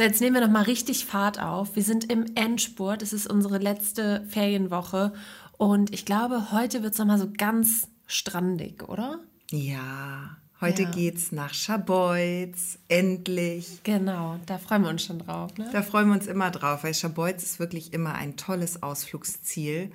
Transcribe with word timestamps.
So, 0.00 0.06
jetzt 0.06 0.22
nehmen 0.22 0.32
wir 0.32 0.40
noch 0.40 0.48
mal 0.50 0.62
richtig 0.62 1.04
Fahrt 1.04 1.38
auf. 1.42 1.76
Wir 1.76 1.82
sind 1.82 2.10
im 2.10 2.24
Endspurt. 2.34 3.02
Es 3.02 3.12
ist 3.12 3.26
unsere 3.26 3.58
letzte 3.58 4.24
Ferienwoche. 4.30 5.12
Und 5.58 5.92
ich 5.92 6.06
glaube, 6.06 6.52
heute 6.52 6.82
wird 6.82 6.94
es 6.94 6.98
noch 6.98 7.04
mal 7.04 7.18
so 7.18 7.30
ganz 7.36 7.86
strandig, 8.06 8.88
oder? 8.88 9.18
Ja, 9.50 10.38
heute 10.62 10.84
Ja. 10.84 10.90
geht's 10.90 11.32
nach 11.32 11.52
Scharbeutz. 11.52 12.78
Endlich. 12.88 13.80
Genau, 13.82 14.40
da 14.46 14.56
freuen 14.56 14.84
wir 14.84 14.88
uns 14.88 15.04
schon 15.04 15.18
drauf. 15.18 15.54
Ne? 15.58 15.68
Da 15.70 15.82
freuen 15.82 16.08
wir 16.08 16.14
uns 16.14 16.26
immer 16.26 16.50
drauf, 16.50 16.82
weil 16.82 16.94
Scharbeutz 16.94 17.42
ist 17.42 17.58
wirklich 17.58 17.92
immer 17.92 18.14
ein 18.14 18.38
tolles 18.38 18.82
Ausflugsziel. 18.82 19.90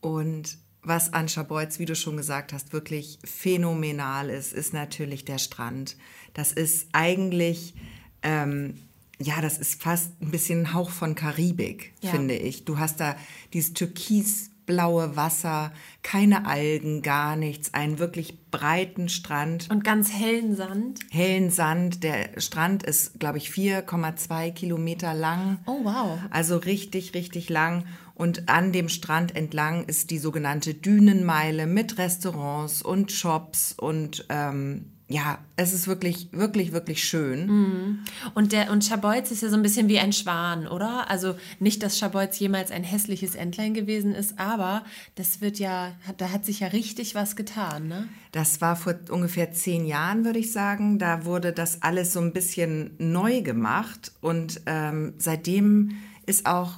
Und 0.00 0.56
was 0.82 1.12
an 1.12 1.28
Scharbeutz, 1.28 1.78
wie 1.78 1.84
du 1.84 1.94
schon 1.94 2.16
gesagt 2.16 2.54
hast, 2.54 2.72
wirklich 2.72 3.18
phänomenal 3.22 4.30
ist, 4.30 4.54
ist 4.54 4.72
natürlich 4.72 5.26
der 5.26 5.36
Strand. 5.36 5.98
Das 6.32 6.52
ist 6.52 6.88
eigentlich, 6.92 7.74
ähm, 8.22 8.78
ja, 9.22 9.40
das 9.40 9.58
ist 9.58 9.82
fast 9.82 10.20
ein 10.20 10.30
bisschen 10.30 10.60
ein 10.66 10.74
Hauch 10.74 10.90
von 10.90 11.14
Karibik, 11.14 11.92
Ja. 12.00 12.10
finde 12.10 12.34
ich. 12.36 12.64
Du 12.64 12.78
hast 12.78 13.00
da 13.00 13.16
dieses 13.52 13.72
türkisblaue 13.74 15.16
Wasser, 15.16 15.72
keine 16.02 16.46
Algen, 16.46 17.02
gar 17.02 17.36
nichts, 17.36 17.74
einen 17.74 17.98
wirklich 17.98 18.38
breiten 18.50 19.08
Strand 19.08 19.68
Und 19.70 19.84
ganz 19.84 20.12
hellen 20.12 20.54
Sand. 20.56 21.00
hellen 21.10 21.50
Sand. 21.50 22.02
Der 22.04 22.40
Strand 22.40 22.82
ist, 22.82 23.18
glaube 23.18 23.38
ich, 23.38 23.50
4,2 23.50 24.50
Kilometer 24.52 25.14
lang. 25.14 25.58
Oh, 25.66 25.80
wow. 25.84 26.18
Also 26.30 26.56
richtig, 26.58 27.14
richtig 27.14 27.48
lang. 27.48 27.84
Und 28.14 28.48
an 28.50 28.72
dem 28.72 28.88
Strand 28.88 29.34
entlang 29.34 29.84
ist 29.86 30.10
die 30.10 30.18
sogenannte 30.18 30.74
Dünenmeile 30.74 31.66
mit 31.66 31.98
Restaurants 31.98 32.82
und 32.82 33.10
Shops. 33.10 33.74
Und 33.76 34.26
ähm, 34.28 34.91
ja, 35.12 35.38
es 35.56 35.74
ist 35.74 35.86
wirklich, 35.86 36.28
wirklich, 36.32 36.72
wirklich 36.72 37.04
schön. 37.04 38.02
Und, 38.34 38.52
der, 38.52 38.70
und 38.70 38.82
Scharbeutz 38.82 39.30
ist 39.30 39.42
ja 39.42 39.50
so 39.50 39.56
ein 39.56 39.62
bisschen 39.62 39.88
wie 39.88 39.98
ein 39.98 40.12
Schwan, 40.12 40.66
oder? 40.66 41.10
Also 41.10 41.34
nicht, 41.60 41.82
dass 41.82 41.98
Scharbeutz 41.98 42.38
jemals 42.38 42.70
ein 42.70 42.82
hässliches 42.82 43.34
Entlein 43.34 43.74
gewesen 43.74 44.14
ist, 44.14 44.38
aber 44.38 44.84
das 45.14 45.42
wird 45.42 45.58
ja, 45.58 45.92
da 46.16 46.30
hat 46.30 46.46
sich 46.46 46.60
ja 46.60 46.68
richtig 46.68 47.14
was 47.14 47.36
getan, 47.36 47.88
ne? 47.88 48.08
Das 48.32 48.62
war 48.62 48.74
vor 48.74 48.94
ungefähr 49.10 49.52
zehn 49.52 49.84
Jahren, 49.84 50.24
würde 50.24 50.38
ich 50.38 50.52
sagen. 50.52 50.98
Da 50.98 51.26
wurde 51.26 51.52
das 51.52 51.82
alles 51.82 52.14
so 52.14 52.20
ein 52.20 52.32
bisschen 52.32 52.92
neu 52.96 53.42
gemacht. 53.42 54.12
Und 54.22 54.62
ähm, 54.64 55.12
seitdem 55.18 55.98
ist 56.24 56.46
auch 56.46 56.72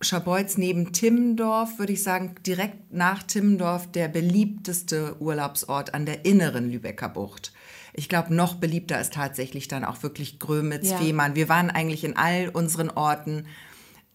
Scharbeutz 0.00 0.56
neben 0.56 0.92
Timmendorf, 0.92 1.78
würde 1.78 1.92
ich 1.92 2.02
sagen, 2.02 2.36
direkt 2.46 2.92
nach 2.92 3.22
Timmendorf 3.24 3.90
der 3.90 4.08
beliebteste 4.08 5.16
Urlaubsort 5.20 5.92
an 5.92 6.06
der 6.06 6.24
inneren 6.24 6.70
Lübecker 6.70 7.08
Bucht. 7.08 7.52
Ich 7.92 8.08
glaube, 8.08 8.34
noch 8.34 8.54
beliebter 8.56 9.00
ist 9.00 9.14
tatsächlich 9.14 9.68
dann 9.68 9.84
auch 9.84 10.02
wirklich 10.02 10.38
Grömitz, 10.38 10.90
Ja. 10.90 10.98
Fehmarn. 10.98 11.34
Wir 11.34 11.48
waren 11.48 11.70
eigentlich 11.70 12.04
in 12.04 12.16
all 12.16 12.48
unseren 12.48 12.90
Orten. 12.90 13.46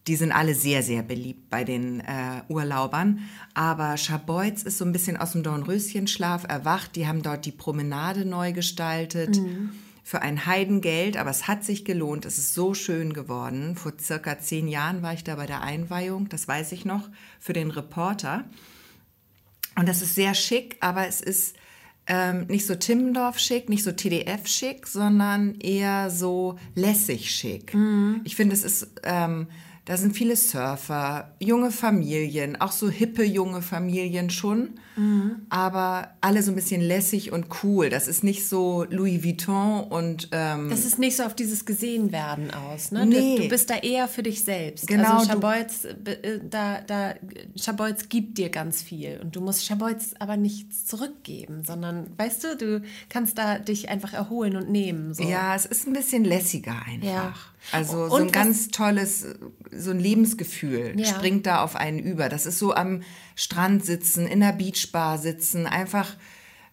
Die 0.06 0.16
sind 0.16 0.32
alle 0.32 0.54
sehr, 0.54 0.82
sehr 0.82 1.02
beliebt 1.02 1.48
bei 1.48 1.64
den 1.64 2.00
äh, 2.00 2.42
Urlaubern. 2.48 3.20
Aber 3.54 3.96
Scharbeutz 3.96 4.62
ist 4.62 4.78
so 4.78 4.84
ein 4.84 4.92
bisschen 4.92 5.16
aus 5.16 5.32
dem 5.32 5.42
Dornröschenschlaf 5.42 6.44
erwacht. 6.46 6.94
Die 6.96 7.06
haben 7.06 7.22
dort 7.22 7.46
die 7.46 7.52
Promenade 7.52 8.24
neu 8.24 8.52
gestaltet. 8.52 9.40
Für 10.06 10.20
ein 10.20 10.44
Heidengeld, 10.44 11.16
aber 11.16 11.30
es 11.30 11.48
hat 11.48 11.64
sich 11.64 11.86
gelohnt. 11.86 12.26
Es 12.26 12.36
ist 12.36 12.52
so 12.52 12.74
schön 12.74 13.14
geworden. 13.14 13.74
Vor 13.74 13.94
circa 13.98 14.38
zehn 14.38 14.68
Jahren 14.68 15.00
war 15.00 15.14
ich 15.14 15.24
da 15.24 15.36
bei 15.36 15.46
der 15.46 15.62
Einweihung, 15.62 16.28
das 16.28 16.46
weiß 16.46 16.72
ich 16.72 16.84
noch, 16.84 17.08
für 17.40 17.54
den 17.54 17.70
Reporter. 17.70 18.44
Und 19.76 19.88
das 19.88 20.02
ist 20.02 20.14
sehr 20.14 20.34
schick, 20.34 20.76
aber 20.80 21.08
es 21.08 21.22
ist 21.22 21.56
ähm, 22.06 22.46
nicht 22.48 22.66
so 22.66 22.74
Timmendorf 22.74 23.38
schick, 23.38 23.68
nicht 23.68 23.82
so 23.82 23.92
TDF 23.92 24.46
schick, 24.46 24.86
sondern 24.86 25.54
eher 25.60 26.10
so 26.10 26.58
lässig 26.74 27.30
schick. 27.30 27.74
Ich 28.24 28.36
finde, 28.36 28.54
es 28.54 28.64
ist, 28.64 28.88
ähm, 29.04 29.46
da 29.86 29.96
sind 29.98 30.16
viele 30.16 30.34
Surfer, 30.36 31.34
junge 31.40 31.70
Familien, 31.70 32.58
auch 32.60 32.72
so 32.72 32.88
hippe 32.88 33.22
junge 33.24 33.60
Familien 33.62 34.30
schon, 34.30 34.70
aber 35.50 36.10
alle 36.20 36.42
so 36.42 36.52
ein 36.52 36.54
bisschen 36.54 36.80
lässig 36.80 37.32
und 37.32 37.46
cool. 37.62 37.90
Das 37.90 38.06
ist 38.08 38.22
nicht 38.24 38.48
so 38.48 38.84
Louis 38.88 39.24
Vuitton 39.24 39.84
und 39.84 40.28
ähm, 40.32 40.70
Das 40.70 40.84
ist 40.84 40.98
nicht 40.98 41.16
so 41.16 41.24
auf 41.24 41.34
dieses 41.34 41.64
Gesehenwerden 41.64 42.50
aus, 42.52 42.92
ne? 42.92 43.04
Nee. 43.06 43.36
Du, 43.36 43.42
du 43.42 43.48
bist 43.48 43.70
da 43.70 43.76
eher 43.76 44.08
für 44.08 44.22
dich 44.22 44.44
selbst. 44.44 44.86
Genau, 44.86 45.14
Also 45.18 45.26
Scharbeutz, 45.30 45.84
äh, 45.84 46.38
da, 46.48 46.80
da, 46.80 47.14
Scharbeutz 47.56 48.08
gibt 48.08 48.38
dir 48.38 48.50
ganz 48.50 48.82
viel 48.82 49.18
und 49.22 49.34
du 49.36 49.40
musst 49.40 49.64
Scharbeutz 49.64 50.14
aber 50.18 50.36
nichts 50.36 50.86
zurückgeben, 50.86 51.62
sondern, 51.64 52.06
weißt 52.16 52.44
du, 52.44 52.56
du 52.56 52.82
kannst 53.08 53.36
da 53.36 53.58
dich 53.58 53.88
einfach 53.88 54.12
erholen 54.12 54.56
und 54.56 54.70
nehmen. 54.70 55.12
So. 55.14 55.24
Ja, 55.24 55.54
es 55.54 55.66
ist 55.66 55.86
ein 55.86 55.92
bisschen 55.92 56.24
lässiger 56.24 56.76
einfach. 56.86 57.04
Ja. 57.06 57.34
Also 57.72 58.08
so 58.08 58.14
Und 58.14 58.20
ein 58.22 58.26
was- 58.26 58.32
ganz 58.32 58.68
tolles, 58.68 59.26
so 59.76 59.90
ein 59.90 59.98
Lebensgefühl 59.98 60.94
Ja. 60.96 61.06
springt 61.06 61.46
da 61.46 61.62
auf 61.62 61.76
einen 61.76 61.98
über. 61.98 62.28
Das 62.28 62.46
ist 62.46 62.58
so 62.58 62.74
am 62.74 63.02
Strand 63.34 63.84
sitzen, 63.84 64.26
in 64.26 64.40
der 64.40 64.52
Beachbar 64.52 65.18
sitzen, 65.18 65.66
einfach 65.66 66.16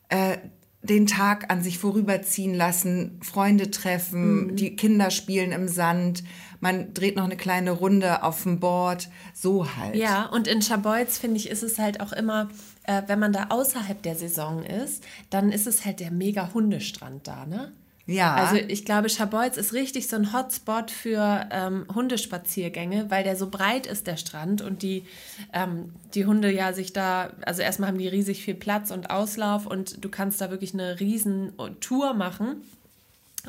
äh, 0.09 0.37
den 0.83 1.05
Tag 1.05 1.51
an 1.51 1.61
sich 1.61 1.77
vorüberziehen 1.77 2.55
lassen, 2.55 3.19
Freunde 3.21 3.69
treffen, 3.71 4.47
Mhm. 4.47 4.55
die 4.55 4.75
Kinder 4.75 5.11
spielen 5.11 5.51
im 5.51 5.67
Sand, 5.67 6.23
man 6.59 6.93
dreht 6.93 7.15
noch 7.15 7.23
eine 7.25 7.37
kleine 7.37 7.71
Runde 7.71 8.23
auf 8.23 8.43
dem 8.43 8.59
Board, 8.59 9.09
so 9.33 9.75
halt. 9.77 9.95
Ja, 9.95 10.25
und 10.25 10.47
in 10.47 10.61
Scharbeutz, 10.61 11.17
finde 11.19 11.37
ich, 11.37 11.49
ist 11.49 11.61
es 11.63 11.77
halt 11.79 12.01
auch 12.01 12.11
immer, 12.13 12.49
äh, 12.83 13.03
wenn 13.07 13.19
man 13.19 13.31
da 13.31 13.47
außerhalb 13.49 14.01
der 14.01 14.15
Saison 14.15 14.63
ist, 14.63 15.03
dann 15.29 15.51
ist 15.51 15.67
es 15.67 15.85
halt 15.85 15.99
der 15.99 16.11
mega 16.11 16.51
Hundestrand 16.53 17.27
da, 17.27 17.45
ne? 17.45 17.71
Ja. 18.11 18.35
Also 18.35 18.55
ich 18.55 18.85
glaube, 18.85 19.09
Scharbeutz 19.09 19.57
ist 19.57 19.73
richtig 19.73 20.07
so 20.07 20.15
ein 20.15 20.33
Hotspot 20.33 20.91
für 20.91 21.47
ähm, 21.51 21.85
Hundespaziergänge, 21.93 23.09
weil 23.09 23.23
der 23.23 23.35
so 23.35 23.49
breit 23.49 23.87
ist, 23.87 24.07
der 24.07 24.17
Strand, 24.17 24.61
und 24.61 24.81
die, 24.81 25.05
ähm, 25.53 25.93
die 26.13 26.25
Hunde 26.25 26.51
ja 26.51 26.73
sich 26.73 26.93
da, 26.93 27.31
also 27.45 27.61
erstmal 27.61 27.89
haben 27.89 27.97
die 27.97 28.07
riesig 28.07 28.43
viel 28.43 28.55
Platz 28.55 28.91
und 28.91 29.09
Auslauf 29.09 29.65
und 29.65 30.03
du 30.03 30.09
kannst 30.09 30.41
da 30.41 30.51
wirklich 30.51 30.73
eine 30.73 30.99
riesen 30.99 31.53
Tour 31.79 32.13
machen. 32.13 32.61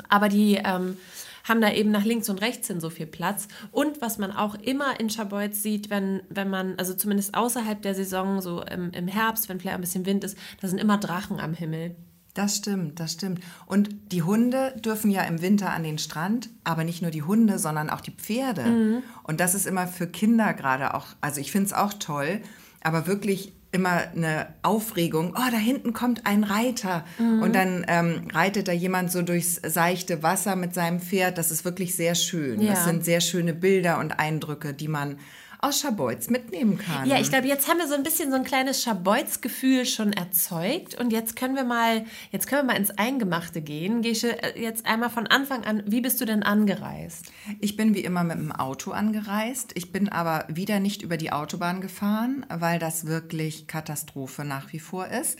Aber 0.09 0.29
die 0.29 0.55
ähm, 0.55 0.97
haben 1.43 1.61
da 1.61 1.71
eben 1.71 1.91
nach 1.91 2.05
links 2.05 2.29
und 2.29 2.41
rechts 2.41 2.67
hin 2.67 2.79
so 2.79 2.89
viel 2.89 3.05
Platz. 3.05 3.47
Und 3.71 4.01
was 4.01 4.17
man 4.17 4.31
auch 4.31 4.55
immer 4.55 4.99
in 4.99 5.09
Scharbeutz 5.09 5.61
sieht, 5.61 5.89
wenn, 5.89 6.21
wenn 6.29 6.49
man, 6.49 6.75
also 6.77 6.93
zumindest 6.93 7.35
außerhalb 7.35 7.81
der 7.81 7.95
Saison, 7.95 8.41
so 8.41 8.63
im, 8.63 8.91
im 8.91 9.07
Herbst, 9.07 9.49
wenn 9.49 9.59
vielleicht 9.59 9.75
ein 9.75 9.81
bisschen 9.81 10.05
Wind 10.05 10.23
ist, 10.23 10.37
da 10.61 10.67
sind 10.67 10.79
immer 10.79 10.97
Drachen 10.97 11.39
am 11.39 11.53
Himmel. 11.53 11.95
Das 12.33 12.57
stimmt, 12.57 12.99
das 12.99 13.13
stimmt. 13.13 13.41
Und 13.67 13.89
die 14.11 14.23
Hunde 14.23 14.73
dürfen 14.83 15.11
ja 15.11 15.21
im 15.21 15.41
Winter 15.41 15.71
an 15.71 15.83
den 15.83 15.99
Strand, 15.99 16.49
aber 16.63 16.83
nicht 16.83 17.01
nur 17.01 17.11
die 17.11 17.21
Hunde, 17.21 17.59
sondern 17.59 17.89
auch 17.91 18.01
die 18.01 18.11
Pferde. 18.11 19.03
Und 19.21 19.39
das 19.39 19.53
ist 19.53 19.67
immer 19.67 19.87
für 19.87 20.07
Kinder 20.07 20.53
gerade 20.53 20.95
auch, 20.95 21.05
also 21.21 21.39
ich 21.39 21.51
finde 21.51 21.67
es 21.67 21.73
auch 21.73 21.93
toll, 21.93 22.41
aber 22.81 23.05
wirklich 23.05 23.53
immer 23.71 24.03
eine 24.15 24.47
Aufregung. 24.61 25.35
Oh, 25.35 25.51
da 25.51 25.57
hinten 25.57 25.93
kommt 25.93 26.25
ein 26.25 26.43
Reiter. 26.43 27.05
Und 27.17 27.55
dann 27.55 27.83
ähm, 27.87 28.27
reitet 28.31 28.67
da 28.67 28.71
jemand 28.71 29.11
so 29.11 29.23
durchs 29.23 29.55
seichte 29.55 30.21
Wasser 30.21 30.55
mit 30.55 30.75
seinem 30.75 30.99
Pferd. 30.99 31.37
Das 31.39 31.49
ist 31.49 31.65
wirklich 31.65 31.95
sehr 31.95 32.13
schön. 32.13 32.61
Ja. 32.61 32.73
Das 32.73 32.85
sind 32.85 33.03
sehr 33.03 33.19
schöne 33.19 33.53
Bilder 33.53 33.99
und 33.99 34.19
Eindrücke, 34.19 34.73
die 34.73 34.87
man 34.87 35.17
aus 35.63 35.79
Scharbeutz 35.79 36.29
mitnehmen 36.29 36.77
kann. 36.77 37.07
Ja, 37.07 37.19
ich 37.19 37.29
glaube, 37.29 37.47
jetzt 37.47 37.67
haben 37.67 37.77
wir 37.77 37.87
so 37.87 37.93
ein 37.93 38.03
bisschen 38.03 38.29
so 38.31 38.35
ein 38.35 38.43
kleines 38.43 38.83
Scharbeutz-Gefühl 38.83 39.85
schon 39.85 40.13
erzeugt 40.13 40.95
und 40.95 41.11
jetzt 41.11 41.35
können 41.35 41.55
wir 41.55 41.63
mal, 41.63 42.05
jetzt 42.31 42.47
können 42.47 42.67
wir 42.67 42.73
mal 42.73 42.79
ins 42.79 42.91
Eingemachte 42.91 43.61
gehen. 43.61 44.01
Gesche, 44.01 44.41
äh, 44.43 44.61
jetzt 44.61 44.85
einmal 44.85 45.09
von 45.09 45.27
Anfang 45.27 45.63
an, 45.63 45.83
wie 45.85 46.01
bist 46.01 46.19
du 46.21 46.25
denn 46.25 46.43
angereist? 46.43 47.31
Ich 47.59 47.77
bin 47.77 47.95
wie 47.95 48.03
immer 48.03 48.23
mit 48.23 48.37
dem 48.37 48.51
Auto 48.51 48.91
angereist. 48.91 49.71
Ich 49.75 49.91
bin 49.91 50.09
aber 50.09 50.45
wieder 50.47 50.79
nicht 50.79 51.01
über 51.01 51.17
die 51.17 51.31
Autobahn 51.31 51.81
gefahren, 51.81 52.45
weil 52.49 52.79
das 52.79 53.07
wirklich 53.07 53.67
Katastrophe 53.67 54.43
nach 54.43 54.73
wie 54.73 54.79
vor 54.79 55.07
ist. 55.07 55.39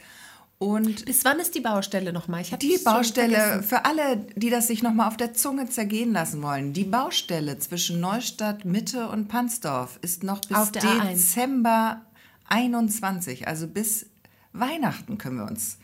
Und 0.58 1.04
Bis 1.04 1.24
wann 1.24 1.40
ist 1.40 1.54
die 1.54 1.60
Baustelle 1.60 2.12
nochmal? 2.12 2.40
Ich 2.40 2.50
die 2.50 2.78
Baustelle, 2.84 3.62
für 3.62 3.84
alle, 3.84 4.26
die 4.36 4.50
das 4.50 4.68
sich 4.68 4.82
nochmal 4.82 5.08
auf 5.08 5.16
der 5.16 5.34
Zunge 5.34 5.68
zergehen 5.68 6.12
lassen 6.12 6.42
wollen, 6.42 6.72
die 6.72 6.84
Baustelle 6.84 7.58
zwischen 7.58 8.00
Neustadt, 8.00 8.64
Mitte 8.64 9.08
und 9.08 9.28
Pansdorf 9.28 9.98
ist 10.00 10.22
noch 10.22 10.40
bis 10.40 10.56
Auf 10.56 10.72
der 10.72 10.82
A1. 10.82 11.08
Dezember 11.08 12.02
21, 12.46 13.48
also 13.48 13.66
bis 13.66 14.06
Weihnachten 14.52 15.18
können 15.18 15.38
wir 15.38 15.46
uns 15.46 15.78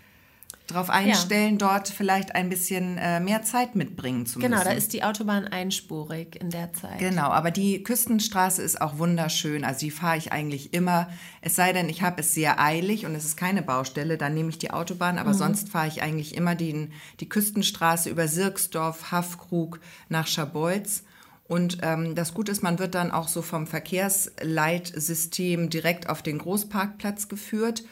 darauf 0.70 0.90
einstellen, 0.90 1.58
dort 1.58 1.88
vielleicht 1.88 2.34
ein 2.34 2.48
bisschen 2.48 2.98
äh, 2.98 3.20
mehr 3.20 3.42
Zeit 3.42 3.74
mitbringen 3.74 4.26
zu 4.26 4.38
müssen. 4.38 4.50
Genau, 4.50 4.64
da 4.64 4.70
ist 4.70 4.92
die 4.92 5.02
Autobahn 5.02 5.46
einspurig 5.46 6.36
in 6.40 6.50
der 6.50 6.72
Zeit. 6.72 6.98
Genau, 6.98 7.28
aber 7.28 7.50
die 7.50 7.82
Küstenstraße 7.82 8.62
ist 8.62 8.80
auch 8.80 8.98
wunderschön. 8.98 9.64
Also 9.64 9.80
die 9.80 9.90
fahre 9.90 10.16
ich 10.16 10.32
eigentlich 10.32 10.72
immer. 10.72 11.08
Es 11.40 11.56
sei 11.56 11.72
denn, 11.72 11.88
ich 11.88 12.02
habe 12.02 12.20
es 12.20 12.34
sehr 12.34 12.60
eilig 12.60 13.06
und 13.06 13.14
es 13.14 13.24
ist 13.24 13.36
keine 13.36 13.62
Baustelle, 13.62 14.18
dann 14.18 14.34
nehme 14.34 14.50
ich 14.50 14.58
die 14.58 14.70
Autobahn. 14.70 15.18
Aber 15.18 15.34
sonst 15.34 15.68
fahre 15.68 15.88
ich 15.88 16.02
eigentlich 16.02 16.36
immer 16.36 16.54
den, 16.54 16.92
die 17.20 17.28
Küstenstraße 17.28 18.10
über 18.10 18.28
Sirksdorf, 18.28 19.10
Haffkrug 19.10 19.80
nach 20.08 20.26
Scharbeutz. 20.26 21.04
Und 21.50 21.78
ähm, 21.82 22.14
das 22.14 22.32
Gute 22.32 22.52
ist, 22.52 22.62
man 22.62 22.78
wird 22.78 22.94
dann 22.94 23.10
auch 23.10 23.26
so 23.26 23.42
vom 23.42 23.66
Verkehrsleitsystem 23.66 25.68
direkt 25.68 26.08
auf 26.08 26.22
den 26.22 26.38
Großparkplatz 26.38 27.28
geführt. 27.28 27.82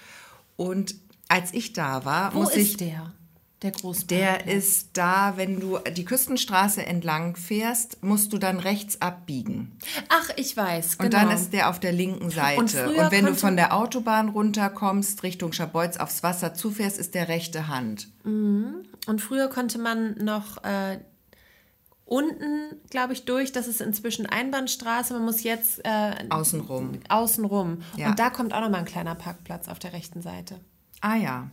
Und 0.57 0.95
als 1.29 1.53
ich 1.53 1.73
da 1.73 2.05
war, 2.05 2.35
Wo 2.35 2.41
muss 2.41 2.51
ist 2.51 2.57
ich 2.57 2.77
der? 2.79 3.13
Der 3.63 3.73
Großparkplatz. 3.73 4.07
Der 4.07 4.47
ist 4.47 4.91
da, 4.93 5.33
wenn 5.37 5.59
du 5.59 5.79
die 5.97 6.05
Küstenstraße 6.05 6.87
entlang 6.87 7.35
fährst, 7.35 8.05
musst 8.05 8.33
du 8.33 8.39
dann 8.39 8.61
rechts 8.61 9.03
abbiegen. 9.03 9.77
Ach, 10.09 10.31
ich 10.37 10.57
weiß, 10.57 10.99
genau. 10.99 11.07
Und 11.07 11.15
dann 11.15 11.31
ist 11.33 11.53
der 11.53 11.69
auf 11.69 11.81
der 11.81 11.91
linken 11.91 12.31
Seite. 12.31 12.61
Und, 12.61 12.97
und 12.97 13.11
wenn 13.11 13.27
du 13.27 13.35
von 13.35 13.57
der 13.57 13.75
Autobahn 13.75 14.29
runterkommst, 14.29 15.25
Richtung 15.25 15.53
Scharbeutz 15.53 15.97
aufs 15.97 16.23
Wasser 16.23 16.55
zufährst, 16.55 16.99
ist 16.99 17.17
der 17.17 17.27
rechte 17.27 17.67
Hand. 17.67 18.09
Und 18.23 19.21
früher 19.21 19.49
konnte 19.49 19.79
man 19.79 20.15
noch 20.19 20.63
äh, 20.63 21.01
unten, 22.05 22.77
glaube 22.91 23.13
ich, 23.13 23.25
durch. 23.25 23.51
Das 23.51 23.67
ist 23.67 23.81
inzwischen 23.81 24.27
Einbahnstraße. 24.27 25.15
Man 25.15 25.25
muss 25.25 25.43
jetzt 25.43 25.85
äh, 25.85 26.13
Außenrum. 26.31 27.01
außenrum. 27.09 27.83
Ja. 27.97 28.11
Und 28.11 28.21
da 28.21 28.31
kommt 28.31 28.55
auch 28.55 28.61
noch 28.61 28.71
mal 28.71 28.79
ein 28.79 28.85
kleiner 28.85 29.17
Parkplatz 29.17 29.67
auf 29.67 29.81
der 29.81 29.93
rechten 29.93 30.23
Seite. 30.23 30.61
Ah 31.01 31.17
ja. 31.17 31.51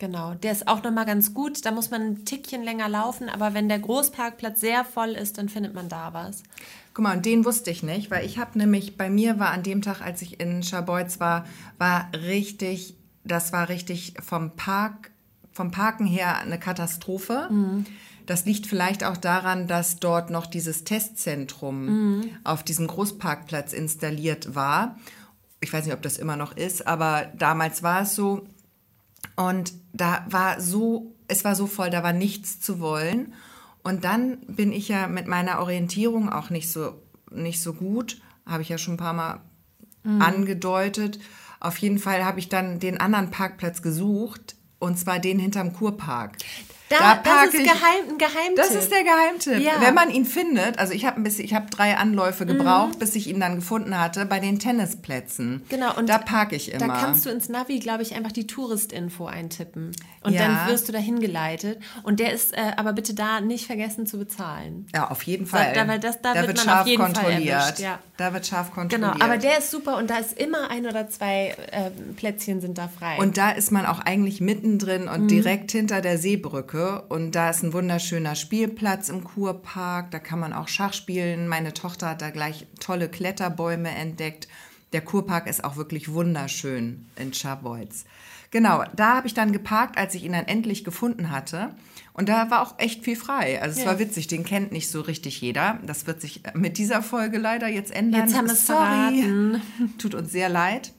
Genau, 0.00 0.34
der 0.34 0.52
ist 0.52 0.68
auch 0.68 0.82
noch 0.84 0.92
mal 0.92 1.04
ganz 1.04 1.34
gut. 1.34 1.64
Da 1.66 1.72
muss 1.72 1.90
man 1.90 2.02
ein 2.02 2.24
Tickchen 2.24 2.62
länger 2.62 2.88
laufen, 2.88 3.28
aber 3.28 3.52
wenn 3.52 3.68
der 3.68 3.80
Großparkplatz 3.80 4.60
sehr 4.60 4.84
voll 4.84 5.10
ist, 5.10 5.38
dann 5.38 5.48
findet 5.48 5.74
man 5.74 5.88
da 5.88 6.14
was. 6.14 6.44
Guck 6.94 7.02
mal, 7.02 7.16
und 7.16 7.26
den 7.26 7.44
wusste 7.44 7.70
ich 7.70 7.82
nicht, 7.82 8.10
weil 8.10 8.24
ich 8.24 8.38
habe 8.38 8.56
nämlich, 8.58 8.96
bei 8.96 9.10
mir 9.10 9.40
war 9.40 9.50
an 9.50 9.64
dem 9.64 9.82
Tag, 9.82 10.00
als 10.00 10.22
ich 10.22 10.40
in 10.40 10.62
Scharbeutz 10.62 11.18
war, 11.18 11.46
war 11.78 12.08
richtig, 12.12 12.94
das 13.24 13.52
war 13.52 13.68
richtig 13.68 14.14
vom 14.24 14.54
Park, 14.54 15.10
vom 15.52 15.72
Parken 15.72 16.06
her 16.06 16.38
eine 16.38 16.60
Katastrophe. 16.60 17.48
Das 18.26 18.44
liegt 18.44 18.68
vielleicht 18.68 19.02
auch 19.02 19.16
daran, 19.16 19.66
dass 19.66 19.98
dort 19.98 20.30
noch 20.30 20.46
dieses 20.46 20.84
Testzentrum 20.84 22.22
auf 22.44 22.62
diesem 22.62 22.86
Großparkplatz 22.86 23.72
installiert 23.72 24.54
war. 24.54 24.96
Ich 25.60 25.72
weiß 25.72 25.86
nicht, 25.86 25.94
ob 25.94 26.02
das 26.02 26.18
immer 26.18 26.36
noch 26.36 26.56
ist, 26.56 26.86
aber 26.86 27.32
damals 27.36 27.82
war 27.82 28.02
es 28.02 28.14
so. 28.14 28.46
Und 29.38 29.72
da 29.92 30.26
war 30.28 30.60
so, 30.60 31.14
es 31.28 31.44
war 31.44 31.54
so 31.54 31.68
voll, 31.68 31.90
da 31.90 32.02
war 32.02 32.12
nichts 32.12 32.58
zu 32.58 32.80
wollen. 32.80 33.34
Und 33.84 34.02
dann 34.02 34.38
bin 34.48 34.72
ich 34.72 34.88
ja 34.88 35.06
mit 35.06 35.28
meiner 35.28 35.60
Orientierung 35.60 36.28
auch 36.28 36.50
nicht 36.50 36.68
so, 36.68 37.00
nicht 37.30 37.62
so 37.62 37.72
gut, 37.72 38.20
habe 38.44 38.62
ich 38.62 38.68
ja 38.68 38.78
schon 38.78 38.94
ein 38.94 38.98
paar 38.98 39.12
Mal 39.12 39.40
angedeutet. 40.02 41.20
Auf 41.60 41.78
jeden 41.78 42.00
Fall 42.00 42.24
habe 42.24 42.40
ich 42.40 42.48
dann 42.48 42.80
den 42.80 42.98
anderen 42.98 43.30
Parkplatz 43.30 43.80
gesucht, 43.80 44.56
und 44.80 44.98
zwar 44.98 45.20
den 45.20 45.38
hinterm 45.38 45.72
Kurpark. 45.72 46.38
Da, 46.90 46.96
park 47.16 47.24
das 47.24 47.54
ist 47.54 47.60
ich- 47.60 47.64
geheim, 47.64 48.08
ein 48.10 48.18
Geheimtipp. 48.18 48.56
das 48.56 48.70
ist 48.74 48.90
der 48.90 49.02
Geheimtipp. 49.04 49.58
Ja. 49.58 49.80
Wenn 49.80 49.94
man 49.94 50.10
ihn 50.10 50.24
findet, 50.24 50.78
also 50.78 50.92
ich 50.94 51.04
habe 51.04 51.20
habe 51.28 51.66
drei 51.70 51.96
Anläufe 51.96 52.46
gebraucht, 52.46 52.98
bis 52.98 53.14
ich 53.14 53.26
ihn 53.28 53.40
dann 53.40 53.56
gefunden 53.56 53.98
hatte, 53.98 54.24
bei 54.26 54.40
den 54.40 54.58
Tennisplätzen. 54.58 55.62
Genau, 55.68 55.94
und 55.96 56.08
da 56.08 56.18
parke 56.18 56.56
ich 56.56 56.72
immer. 56.72 56.86
Da 56.88 56.94
kannst 57.00 57.26
du 57.26 57.30
ins 57.30 57.48
Navi, 57.48 57.78
glaube 57.78 58.02
ich, 58.02 58.14
einfach 58.14 58.32
die 58.32 58.46
Touristinfo 58.46 59.26
eintippen. 59.26 59.90
Und 60.22 60.32
Ja. 60.32 60.46
dann 60.46 60.68
wirst 60.68 60.88
du 60.88 60.92
dahin 60.92 61.20
geleitet. 61.20 61.78
Und 62.02 62.20
der 62.20 62.32
ist 62.32 62.52
äh, 62.56 62.72
aber 62.76 62.92
bitte 62.92 63.14
da 63.14 63.40
nicht 63.40 63.66
vergessen 63.66 64.06
zu 64.06 64.18
bezahlen. 64.18 64.86
ja, 64.94 65.10
auf 65.10 65.22
jeden 65.22 65.46
Fall. 65.46 65.72
da- 65.74 65.98
das- 65.98 66.20
da 66.22 66.34
wird 66.34 66.64
man 66.66 66.78
auf 66.80 66.86
jeden 66.86 67.14
Fall 67.14 67.32
erwischt, 67.32 67.78
ja. 67.80 67.98
Da 68.16 68.32
wird 68.32 68.46
scharf 68.46 68.72
kontrolliert. 68.72 69.12
Genau, 69.14 69.24
aber 69.24 69.36
der 69.38 69.58
ist 69.58 69.70
super 69.70 69.96
und 69.96 70.10
da 70.10 70.16
ist 70.18 70.38
immer 70.38 70.70
ein 70.70 70.86
oder 70.86 71.08
zwei 71.08 71.54
äh, 71.70 71.90
Plätzchen 72.16 72.60
sind 72.60 72.78
da 72.78 72.88
frei. 72.88 73.16
Und 73.18 73.36
da 73.36 73.50
ist 73.50 73.70
man 73.70 73.86
auch 73.86 74.00
eigentlich 74.00 74.40
mittendrin 74.40 75.06
und 75.08 75.22
Mhm. 75.24 75.28
direkt 75.28 75.70
hinter 75.72 76.00
der 76.00 76.18
Seebrücke. 76.18 76.77
Und 77.08 77.32
da 77.32 77.50
ist 77.50 77.62
ein 77.62 77.72
wunderschöner 77.72 78.34
Spielplatz 78.34 79.08
im 79.08 79.24
Kurpark. 79.24 80.10
Da 80.10 80.18
kann 80.18 80.38
man 80.40 80.52
auch 80.52 80.68
Schach 80.68 80.92
spielen. 80.92 81.48
Meine 81.48 81.74
Tochter 81.74 82.10
hat 82.10 82.22
da 82.22 82.30
gleich 82.30 82.66
tolle 82.80 83.08
Kletterbäume 83.08 83.90
entdeckt. 83.90 84.48
Der 84.92 85.00
Kurpark 85.02 85.46
ist 85.46 85.64
auch 85.64 85.76
wirklich 85.76 86.12
wunderschön 86.12 87.06
in 87.16 87.34
Scharbeutz. 87.34 88.04
Genau, 88.50 88.82
da 88.96 89.16
habe 89.16 89.26
ich 89.26 89.34
dann 89.34 89.52
geparkt, 89.52 89.98
als 89.98 90.14
ich 90.14 90.24
ihn 90.24 90.32
dann 90.32 90.46
endlich 90.46 90.82
gefunden 90.82 91.30
hatte. 91.30 91.74
Und 92.14 92.30
da 92.30 92.50
war 92.50 92.62
auch 92.62 92.78
echt 92.78 93.04
viel 93.04 93.16
frei. 93.16 93.60
Also 93.60 93.78
es 93.78 93.84
Ja. 93.84 93.90
war 93.90 93.98
witzig, 93.98 94.26
den 94.26 94.44
kennt 94.44 94.72
nicht 94.72 94.90
so 94.90 95.02
richtig 95.02 95.40
jeder. 95.42 95.78
Das 95.84 96.06
wird 96.06 96.22
sich 96.22 96.42
mit 96.54 96.78
dieser 96.78 97.02
Folge 97.02 97.36
leider 97.36 97.68
jetzt 97.68 97.90
ändern. 97.94 98.22
Jetzt 98.22 98.34
haben 98.36 98.46
wir 98.46 98.54
es 98.54 98.66
Sorry. 98.66 98.78
verraten. 98.86 99.62
Tut 99.98 100.14
uns 100.14 100.32
sehr 100.32 100.48
leid. 100.48 100.92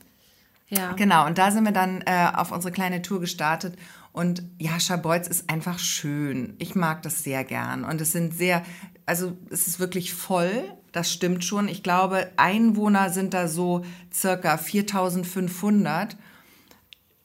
ja. 0.67 0.91
Genau, 0.93 1.25
und 1.25 1.39
da 1.39 1.49
sind 1.49 1.63
wir 1.63 1.71
dann 1.71 2.01
äh, 2.05 2.27
auf 2.35 2.51
unsere 2.51 2.71
kleine 2.71 3.01
Tour 3.01 3.19
gestartet. 3.19 3.75
Und 4.11 4.43
ja, 4.57 4.79
Scharbeutz 4.79 5.27
ist 5.27 5.49
einfach 5.49 5.79
schön. 5.79 6.55
Ich 6.59 6.75
mag 6.75 7.03
das 7.03 7.23
sehr 7.23 7.43
gern. 7.43 7.83
Und 7.83 8.01
es 8.01 8.11
sind 8.11 8.35
sehr, 8.35 8.63
also 9.05 9.37
es 9.49 9.67
ist 9.67 9.79
wirklich 9.79 10.13
voll, 10.13 10.51
das 10.91 11.11
stimmt 11.11 11.43
schon. 11.43 11.67
Ich 11.67 11.83
glaube, 11.83 12.29
Einwohner 12.37 13.11
sind 13.11 13.33
da 13.33 13.47
so 13.47 13.85
circa 14.11 14.57
4500. 14.57 16.17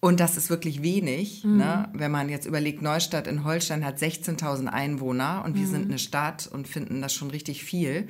Und 0.00 0.20
das 0.20 0.36
ist 0.36 0.50
wirklich 0.50 0.82
wenig, 0.82 1.44
ne? 1.44 1.88
wenn 1.94 2.10
man 2.10 2.28
jetzt 2.28 2.44
überlegt, 2.44 2.82
Neustadt 2.82 3.26
in 3.26 3.42
Holstein 3.42 3.86
hat 3.86 3.96
16.000 3.96 4.66
Einwohner 4.66 5.42
und 5.46 5.56
wir 5.56 5.66
sind 5.66 5.86
eine 5.86 5.98
Stadt 5.98 6.46
und 6.46 6.68
finden 6.68 7.00
das 7.00 7.14
schon 7.14 7.30
richtig 7.30 7.64
viel. 7.64 8.08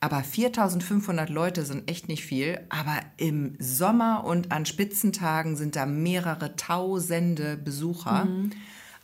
Aber 0.00 0.18
4.500 0.18 1.32
Leute 1.32 1.64
sind 1.64 1.90
echt 1.90 2.08
nicht 2.08 2.24
viel. 2.24 2.60
Aber 2.68 3.00
im 3.16 3.56
Sommer 3.58 4.24
und 4.24 4.52
an 4.52 4.66
Spitzentagen 4.66 5.56
sind 5.56 5.76
da 5.76 5.86
mehrere 5.86 6.56
tausende 6.56 7.56
Besucher. 7.56 8.28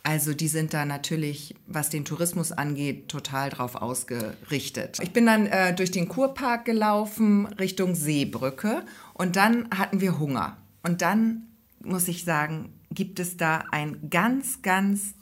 Also 0.03 0.33
die 0.33 0.49
sind 0.49 0.73
da 0.73 0.83
natürlich, 0.83 1.55
was 1.65 1.89
den 1.89 2.03
Tourismus 2.03 2.51
angeht, 2.51 3.07
total 3.07 3.49
drauf 3.49 3.75
ausgerichtet. 3.75 4.99
Ich 5.01 5.13
bin 5.13 5.25
dann 5.25 5.47
äh, 5.47 5.73
durch 5.73 5.91
den 5.91 6.09
Kurpark 6.09 6.65
gelaufen 6.65 7.45
Richtung 7.45 7.95
Seebrücke 7.95 8.83
und 9.13 9.37
dann 9.37 9.69
hatten 9.71 10.01
wir 10.01 10.19
Hunger. 10.19 10.57
Und 10.83 11.01
dann 11.01 11.47
muss 11.81 12.09
ich 12.09 12.25
sagen, 12.25 12.73
gibt 12.91 13.19
es 13.21 13.37
da 13.37 13.63
ein 13.71 14.09
ganz, 14.09 14.61
ganz, 14.61 15.13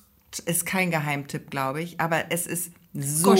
ist 0.45 0.65
kein 0.65 0.89
Geheimtipp, 0.89 1.51
glaube 1.51 1.83
ich, 1.83 1.99
aber 1.99 2.31
es 2.31 2.47
ist 2.47 2.71
so 2.93 3.35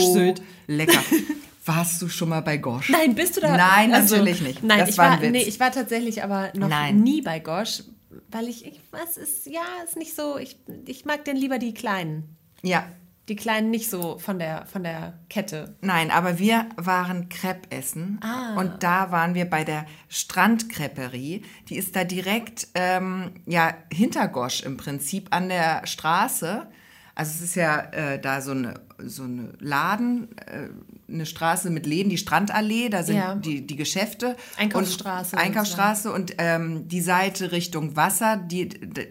lecker. 0.68 1.02
Warst 1.64 2.02
du 2.02 2.08
schon 2.08 2.28
mal 2.30 2.40
bei 2.40 2.56
Gosch? 2.56 2.88
Nein, 2.90 3.14
bist 3.14 3.36
du 3.36 3.40
da? 3.40 3.56
Nein, 3.56 3.94
Also, 3.94 4.16
natürlich 4.16 4.40
nicht. 4.42 4.62
Nein, 4.64 4.80
das 4.80 4.90
ich 4.90 4.98
war 4.98 5.20
war, 5.22 5.30
nee, 5.30 5.42
ich 5.42 5.60
war 5.60 5.70
tatsächlich 5.70 6.22
aber 6.24 6.50
noch 6.54 6.68
Nein. 6.68 7.00
nie 7.00 7.22
bei 7.22 7.38
Gosch, 7.38 7.82
weil 8.30 8.48
ich, 8.48 8.66
ich 8.66 8.80
was 8.90 9.16
ist, 9.16 9.46
ja, 9.46 9.60
ist 9.84 9.96
nicht 9.96 10.14
so, 10.16 10.36
ich, 10.38 10.56
ich 10.86 11.04
mag 11.04 11.24
denn 11.24 11.36
lieber 11.36 11.58
die 11.58 11.72
Kleinen. 11.74 12.36
ja, 12.62 12.84
Die 13.28 13.36
Kleinen 13.36 13.70
nicht 13.70 13.88
so 13.88 14.18
von 14.18 14.40
der, 14.40 14.66
von 14.66 14.82
der 14.82 15.20
Kette. 15.30 15.76
Nein, 15.80 16.10
aber 16.10 16.40
wir 16.40 16.66
waren 16.76 17.28
Crepe 17.28 17.70
essen 17.70 18.18
Ah. 18.22 18.58
und 18.58 18.82
da 18.82 19.12
waren 19.12 19.34
wir 19.34 19.44
bei 19.44 19.62
der 19.62 19.86
Strandcreperie. 20.08 21.42
Die 21.68 21.76
ist 21.76 21.94
da 21.96 22.04
direkt 22.04 22.68
ähm, 22.74 23.30
ja 23.46 23.74
hinter 23.92 24.28
Gosch 24.28 24.62
im 24.62 24.76
Prinzip 24.76 25.28
an 25.30 25.48
der 25.48 25.86
Straße. 25.86 26.66
Also 27.14 27.32
es 27.36 27.42
ist 27.42 27.54
ja 27.56 27.80
äh, 27.92 28.18
da 28.20 28.40
so 28.40 28.52
eine 28.52 28.74
so 29.04 29.24
eine 29.24 29.52
Laden, 29.58 30.28
äh, 30.46 30.68
eine 31.12 31.26
Straße 31.26 31.70
mit 31.70 31.86
Läden, 31.86 32.08
die 32.08 32.18
Strandallee, 32.18 32.88
da 32.88 33.02
sind 33.02 33.16
Ja. 33.16 33.34
die, 33.34 33.66
die 33.66 33.74
Geschäfte. 33.76 34.36
Einkaufsstraße 34.56 35.34
Und 35.34 35.42
Einkaufsstraße 35.42 36.12
und 36.12 36.34
ähm, 36.38 36.86
die 36.86 37.00
Seite 37.00 37.50
Richtung 37.50 37.96
Wasser, 37.96 38.36
die, 38.36 38.62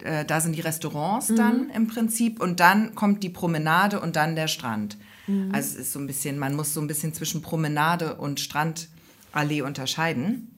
äh, 0.04 0.24
da 0.24 0.40
sind 0.40 0.56
die 0.56 0.62
Restaurants 0.62 1.28
Mhm. 1.28 1.36
dann 1.36 1.70
im 1.70 1.86
Prinzip 1.88 2.40
und 2.40 2.58
dann 2.60 2.94
kommt 2.94 3.22
die 3.22 3.28
Promenade 3.28 4.00
und 4.00 4.16
dann 4.16 4.34
der 4.34 4.48
Strand. 4.48 4.96
Mhm. 5.26 5.50
Also 5.52 5.74
es 5.74 5.76
ist 5.76 5.92
so 5.92 5.98
ein 5.98 6.06
bisschen, 6.06 6.38
man 6.38 6.56
muss 6.56 6.72
so 6.72 6.80
ein 6.80 6.86
bisschen 6.86 7.12
zwischen 7.12 7.42
Promenade 7.42 8.14
und 8.14 8.40
Strandallee 8.40 9.60
unterscheiden. 9.62 10.51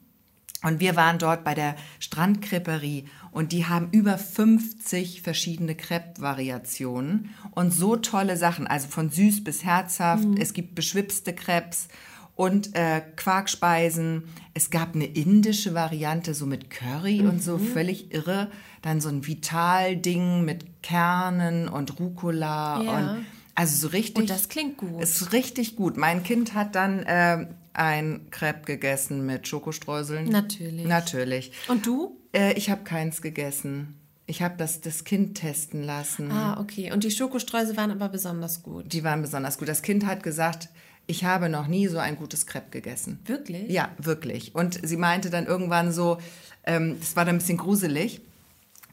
Und 0.64 0.80
wir 0.80 0.96
waren 0.96 1.18
dort 1.18 1.44
bei 1.44 1.54
der 1.54 1.76
Strandcreperie 2.00 3.04
und 3.30 3.52
die 3.52 3.66
haben 3.66 3.88
über 3.92 4.18
50 4.18 5.22
verschiedene 5.22 5.74
Crepe-Variationen 5.74 7.30
und 7.52 7.72
so 7.72 7.96
tolle 7.96 8.36
Sachen, 8.36 8.66
also 8.66 8.88
von 8.88 9.10
süß 9.10 9.44
bis 9.44 9.64
herzhaft. 9.64 10.26
Es 10.38 10.54
gibt 10.54 10.74
beschwipste 10.74 11.34
Crepes 11.34 11.88
und 12.34 12.74
äh, 12.74 13.02
Quarkspeisen. 13.16 14.24
Es 14.54 14.70
gab 14.70 14.94
eine 14.94 15.06
indische 15.06 15.74
Variante, 15.74 16.34
so 16.34 16.46
mit 16.46 16.70
Curry 16.70 17.20
und 17.20 17.42
so, 17.42 17.58
völlig 17.58 18.12
irre. 18.12 18.50
Dann 18.82 19.00
so 19.00 19.08
ein 19.08 19.26
Vital-Ding 19.26 20.44
mit 20.44 20.82
Kernen 20.82 21.68
und 21.68 22.00
Rucola 22.00 22.82
Ja. 22.82 22.90
und 22.98 23.26
also 23.54 23.76
so 23.86 23.88
richtig. 23.92 24.16
Und 24.16 24.30
das 24.30 24.48
klingt 24.48 24.78
gut. 24.78 25.00
Ist 25.00 25.32
richtig 25.32 25.76
gut. 25.76 25.96
Mein 25.96 26.24
Kind 26.24 26.54
hat 26.54 26.74
dann 26.74 27.04
ähm, 27.06 27.48
ein 27.74 28.28
Crepe 28.30 28.64
gegessen 28.64 29.26
mit 29.26 29.46
Schokostreuseln. 29.46 30.28
Natürlich. 30.28 30.86
Natürlich. 30.86 31.52
Und 31.68 31.86
du? 31.86 32.18
Äh, 32.32 32.54
ich 32.54 32.70
habe 32.70 32.84
keins 32.84 33.20
gegessen. 33.20 34.00
Ich 34.26 34.42
habe 34.42 34.54
das, 34.56 34.80
das 34.80 35.04
Kind 35.04 35.36
testen 35.36 35.82
lassen. 35.82 36.30
Ah, 36.30 36.58
okay. 36.58 36.92
Und 36.92 37.04
die 37.04 37.10
Schokostreusel 37.10 37.76
waren 37.76 37.90
aber 37.90 38.08
besonders 38.08 38.62
gut. 38.62 38.92
Die 38.92 39.04
waren 39.04 39.20
besonders 39.20 39.58
gut. 39.58 39.68
Das 39.68 39.82
Kind 39.82 40.06
hat 40.06 40.22
gesagt, 40.22 40.70
ich 41.06 41.24
habe 41.24 41.50
noch 41.50 41.66
nie 41.66 41.86
so 41.88 41.98
ein 41.98 42.16
gutes 42.16 42.46
Crepe 42.46 42.70
gegessen. 42.70 43.18
Wirklich? 43.26 43.70
Ja, 43.70 43.90
wirklich. 43.98 44.54
Und 44.54 44.80
sie 44.82 44.96
meinte 44.96 45.28
dann 45.28 45.44
irgendwann 45.46 45.92
so, 45.92 46.18
ähm, 46.64 46.96
das 46.98 47.16
war 47.16 47.26
dann 47.26 47.36
ein 47.36 47.38
bisschen 47.38 47.58
gruselig, 47.58 48.22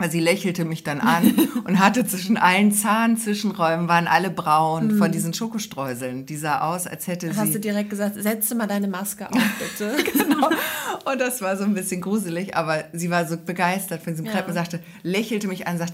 sie 0.10 0.20
lächelte 0.20 0.66
mich 0.66 0.84
dann 0.84 1.00
an 1.02 1.34
und 1.66 1.80
hatte 1.80 2.06
zwischen 2.06 2.38
allen 2.38 2.72
Zahnzwischenräumen 2.72 3.88
waren 3.88 4.08
alle 4.08 4.30
braun 4.30 4.98
von 4.98 5.12
diesen 5.12 5.34
Schokostreuseln. 5.34 6.26
Die 6.26 6.38
sah 6.38 6.62
aus, 6.62 6.88
als 6.88 7.08
hätte 7.08 7.28
Mhm. 7.28 7.36
Hast 7.38 7.48
sie 7.48 7.54
du 7.54 7.60
direkt 7.60 7.90
gesagt, 7.90 8.16
setze 8.22 8.56
mal 8.56 8.68
deine 8.68 8.88
Maske 8.88 9.30
auf, 9.30 9.38
bitte. 9.60 9.96
genau. 10.14 10.50
Und 11.12 11.20
das 11.20 11.42
war 11.42 11.58
so 11.58 11.64
ein 11.64 11.74
bisschen 11.74 12.02
gruselig, 12.02 12.56
aber 12.56 12.86
sie 12.94 13.10
war 13.10 13.28
so 13.28 13.38
begeistert 13.38 14.02
von 14.04 14.14
diesem 14.14 14.26
Ja. 14.26 14.32
Crepe 14.34 14.48
und 14.50 14.54
sagte, 14.54 14.80
lächelte 15.04 15.48
mich 15.48 15.68
an, 15.68 15.78
sagt, 15.78 15.94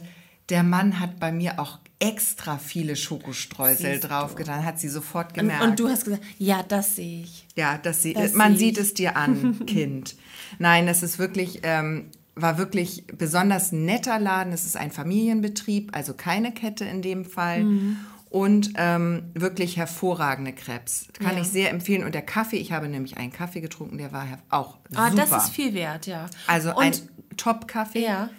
Der 0.49 0.63
Mann 0.63 0.99
hat 0.99 1.19
bei 1.19 1.31
mir 1.31 1.59
auch 1.59 1.79
extra 1.99 2.57
viele 2.57 2.95
Schokostreusel 2.95 3.93
Siehst 3.93 4.09
draufgetan, 4.09 4.63
hat 4.65 4.79
sie 4.79 4.87
sofort 4.89 5.29
Und, 5.29 5.33
gemerkt. 5.39 5.63
und 5.63 5.79
du 5.79 5.89
hast 5.89 6.05
gesagt, 6.05 6.23
ja, 6.37 6.61
das 6.63 6.95
sehe 6.95 7.23
ich. 7.23 7.45
Ja, 7.55 7.77
das 7.81 8.01
sie, 8.03 8.13
Das 8.13 8.33
man 8.33 8.55
sieht 8.57 8.77
es 8.77 8.93
dir 8.93 9.15
an, 9.17 9.65
Kind. 9.65 10.15
Nein, 10.59 10.85
das 10.87 11.03
ist 11.03 11.19
wirklich, 11.19 11.61
ähm, 11.63 12.05
war 12.41 12.57
wirklich 12.57 13.05
besonders 13.07 13.71
netter 13.71 14.19
Laden. 14.19 14.53
Es 14.53 14.65
ist 14.65 14.77
ein 14.77 14.91
Familienbetrieb, 14.91 15.95
also 15.95 16.13
keine 16.13 16.51
Kette 16.53 16.85
in 16.85 17.01
dem 17.01 17.25
Fall. 17.25 17.63
Mhm. 17.63 17.97
Und 18.29 18.71
ähm, 18.75 19.23
wirklich 19.35 19.77
hervorragende 19.77 20.51
Krebs. 20.51 21.07
Kann 21.17 21.35
Ja. 21.37 21.41
ich 21.41 21.47
sehr 21.47 21.69
empfehlen. 21.71 22.03
Und 22.03 22.13
der 22.13 22.21
Kaffee, 22.23 22.57
ich 22.57 22.73
habe 22.73 22.89
nämlich 22.89 23.15
einen 23.17 23.31
Kaffee 23.31 23.61
getrunken, 23.61 23.97
der 23.97 24.11
war 24.11 24.25
auch 24.49 24.77
Aber 24.93 25.09
super. 25.11 25.23
Ah, 25.23 25.25
das 25.37 25.45
ist 25.45 25.49
viel 25.53 25.73
wert, 25.73 26.07
ja. 26.07 26.25
also 26.45 26.71
und, 26.75 26.83
ein 26.83 26.93
Top-Kaffee. 27.37 28.03
Ja. 28.03 28.29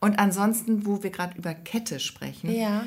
Und 0.00 0.18
ansonsten, 0.18 0.86
wo 0.86 1.02
wir 1.04 1.10
gerade 1.10 1.38
über 1.38 1.54
Kette 1.54 2.00
sprechen, 2.00 2.50
Ja. 2.52 2.84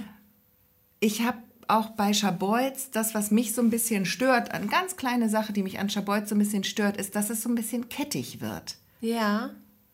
ich 0.99 1.21
habe 1.25 1.37
auch 1.69 1.91
bei 1.91 2.13
Schabolz, 2.13 2.91
das, 2.91 3.15
was 3.15 3.31
mich 3.31 3.53
so 3.53 3.61
ein 3.61 3.69
bisschen 3.69 4.05
stört, 4.05 4.51
eine 4.51 4.67
ganz 4.67 4.97
kleine 4.97 5.29
Sache, 5.29 5.53
die 5.53 5.63
mich 5.63 5.79
an 5.79 5.89
Schabolz 5.89 6.27
so 6.29 6.35
ein 6.35 6.39
bisschen 6.39 6.65
stört, 6.65 6.97
ist, 6.97 7.15
dass 7.15 7.29
es 7.29 7.41
so 7.43 7.49
ein 7.49 7.55
bisschen 7.55 7.87
kettig 7.87 8.41
wird. 8.41 8.75
Ja. 8.99 9.51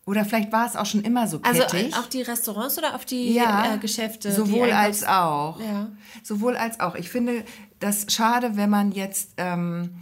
Oder 0.07 0.23
vielleicht 0.25 0.51
war 0.53 0.65
es 0.65 0.75
auch 0.77 0.85
schon 0.85 1.01
immer 1.01 1.27
so 1.27 1.39
Also 1.43 1.63
kettig. 1.63 1.93
auf 1.95 2.07
die 2.07 2.21
Restaurants 2.21 2.77
oder 2.77 2.95
auf 2.95 3.03
die 3.05 3.33
ja, 3.33 3.75
äh, 3.75 3.77
Geschäfte? 3.77 4.31
Sowohl 4.31 4.67
die 4.67 4.73
als 4.73 5.03
auch. 5.03 5.59
Ja. 5.59 5.89
Sowohl 6.23 6.55
als 6.55 6.79
auch. 6.79 6.95
Ich 6.95 7.09
finde 7.09 7.43
das 7.79 8.05
schade, 8.09 8.51
wenn 8.55 8.69
man 8.69 8.93
jetzt, 8.93 9.31
ähm, 9.37 9.95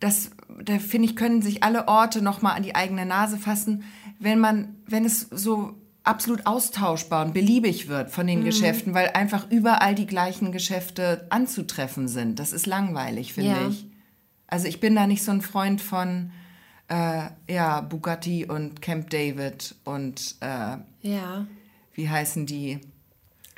das, 0.00 0.30
da 0.64 0.78
finde 0.78 1.08
ich, 1.08 1.16
können 1.16 1.42
sich 1.42 1.62
alle 1.62 1.86
Orte 1.86 2.22
nochmal 2.22 2.56
an 2.56 2.62
die 2.62 2.74
eigene 2.74 3.04
Nase 3.06 3.36
fassen, 3.36 3.84
wenn 4.18 4.38
man, 4.40 4.74
wenn 4.86 5.04
es 5.04 5.20
so 5.30 5.74
absolut 6.02 6.46
austauschbar 6.46 7.26
und 7.26 7.34
beliebig 7.34 7.88
wird 7.88 8.10
von 8.10 8.24
Mhm. 8.24 8.28
den 8.30 8.44
Geschäften, 8.44 8.94
weil 8.94 9.08
einfach 9.10 9.50
überall 9.50 9.94
die 9.94 10.06
gleichen 10.06 10.50
Geschäfte 10.50 11.26
anzutreffen 11.30 12.08
sind. 12.08 12.38
Das 12.38 12.52
ist 12.54 12.64
langweilig, 12.66 13.34
finde 13.34 13.50
Ja. 13.50 13.68
ich. 13.68 13.86
Also 14.46 14.66
ich 14.66 14.80
bin 14.80 14.94
da 14.94 15.06
nicht 15.06 15.22
so 15.24 15.30
ein 15.30 15.42
Freund 15.42 15.80
von 15.82 16.30
äh, 16.88 17.22
ja, 17.48 17.80
Bugatti 17.80 18.44
und 18.46 18.82
Camp 18.82 19.10
David 19.10 19.74
und 19.84 20.36
äh, 20.40 20.76
Ja. 21.02 21.46
wie 21.94 22.08
heißen 22.08 22.46
die? 22.46 22.80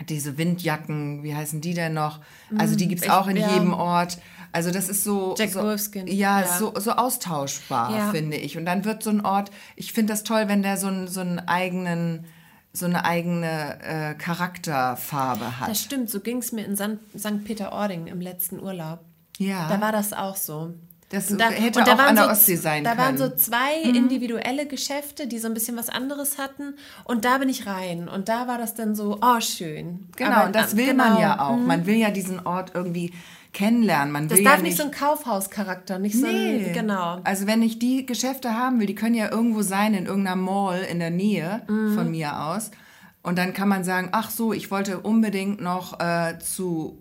Diese 0.08 0.36
Windjacken, 0.36 1.22
wie 1.22 1.34
heißen 1.34 1.60
die 1.62 1.72
denn 1.72 1.94
noch? 1.94 2.20
Also 2.58 2.76
die 2.76 2.86
gibt 2.86 3.02
es 3.02 3.08
auch 3.10 3.26
in 3.28 3.36
ja. 3.38 3.50
jedem 3.54 3.72
Ort. 3.72 4.18
Also 4.52 4.70
das 4.70 4.88
ist 4.90 5.04
so, 5.04 5.34
Jack 5.38 5.50
so 5.50 5.62
Wolfskin, 5.62 6.06
Ja, 6.06 6.40
ja. 6.40 6.46
So, 6.58 6.72
so 6.78 6.92
austauschbar, 6.92 7.96
Ja. 7.96 8.10
finde 8.10 8.36
ich. 8.36 8.58
Und 8.58 8.66
dann 8.66 8.84
wird 8.84 9.02
so 9.02 9.08
ein 9.10 9.24
Ort, 9.24 9.50
ich 9.74 9.92
finde 9.94 10.12
das 10.12 10.22
toll, 10.22 10.48
wenn 10.48 10.62
der 10.62 10.76
so, 10.76 10.86
einen- 10.88 11.08
so 11.08 11.20
einen 11.20 11.38
eigenen, 11.40 12.26
so 12.74 12.84
eine 12.84 13.04
eigene 13.06 13.82
äh, 13.82 14.14
Charakterfarbe 14.14 15.60
hat. 15.60 15.70
Das 15.70 15.80
stimmt, 15.80 16.10
so 16.10 16.20
ging 16.20 16.38
es 16.38 16.52
mir 16.52 16.64
in 16.66 16.76
San 16.76 16.98
St. 17.16 17.44
Peter-Ording 17.44 18.06
im 18.06 18.20
letzten 18.20 18.60
Urlaub. 18.60 19.00
ja. 19.38 19.66
Da 19.68 19.80
war 19.80 19.92
das 19.92 20.12
auch 20.12 20.36
so. 20.36 20.74
Das 21.08 21.30
Und 21.30 21.40
da- 21.40 21.50
hätte 21.50 21.78
und 21.78 21.86
da 21.86 21.92
auch 21.94 21.98
waren 21.98 22.08
an 22.08 22.16
der 22.16 22.24
so- 22.24 22.30
Ostsee 22.30 22.56
sein 22.56 22.82
Da 22.82 22.96
können. 22.96 23.14
Mhm. 23.14 23.20
waren 23.20 23.30
so 23.30 23.36
zwei 23.36 23.80
individuelle 23.82 24.66
Geschäfte, 24.66 25.28
die 25.28 25.38
so 25.38 25.46
ein 25.46 25.54
bisschen 25.54 25.76
was 25.76 25.88
anderes 25.88 26.36
hatten. 26.36 26.74
Und 27.04 27.24
da 27.24 27.38
bin 27.38 27.48
ich 27.48 27.66
rein. 27.66 28.08
Und 28.08 28.28
da 28.28 28.48
war 28.48 28.58
das 28.58 28.74
dann 28.74 28.96
so, 28.96 29.18
oh, 29.22 29.40
schön. 29.40 30.08
Genau, 30.16 30.30
Aber, 30.32 30.46
und 30.46 30.54
das 30.56 30.76
will 30.76 30.86
genau, 30.86 31.04
man 31.10 31.20
ja 31.20 31.40
auch. 31.40 31.56
Man 31.56 31.86
will 31.86 31.94
ja 31.96 32.10
diesen 32.10 32.44
Ort 32.44 32.72
irgendwie 32.74 33.12
kennenlernen. 33.52 34.12
Man 34.12 34.26
Das 34.28 34.38
will 34.38 34.44
darf 34.44 34.56
ja 34.56 34.62
nicht 34.64 34.76
so 34.76 34.82
ein 34.82 34.90
Kaufhauscharakter, 34.90 35.98
nicht 36.00 36.18
so 36.18 36.26
Nee. 36.26 36.66
ein, 36.66 36.72
genau. 36.74 37.20
Also 37.22 37.46
wenn 37.46 37.62
ich 37.62 37.78
die 37.78 38.04
Geschäfte 38.04 38.54
haben 38.54 38.80
will, 38.80 38.86
die 38.86 38.96
können 38.96 39.14
ja 39.14 39.30
irgendwo 39.30 39.62
sein, 39.62 39.94
in 39.94 40.06
irgendeiner 40.06 40.36
Mall 40.36 40.80
in 40.90 40.98
der 40.98 41.10
Nähe 41.10 41.62
Mhm. 41.68 41.94
von 41.94 42.10
mir 42.10 42.42
aus. 42.42 42.72
Und 43.22 43.38
dann 43.38 43.54
kann 43.54 43.68
man 43.68 43.84
sagen, 43.84 44.08
ach 44.12 44.30
so, 44.30 44.52
ich 44.52 44.70
wollte 44.72 44.98
unbedingt 45.00 45.60
noch 45.60 46.00
äh, 46.00 46.38
zu 46.40 46.98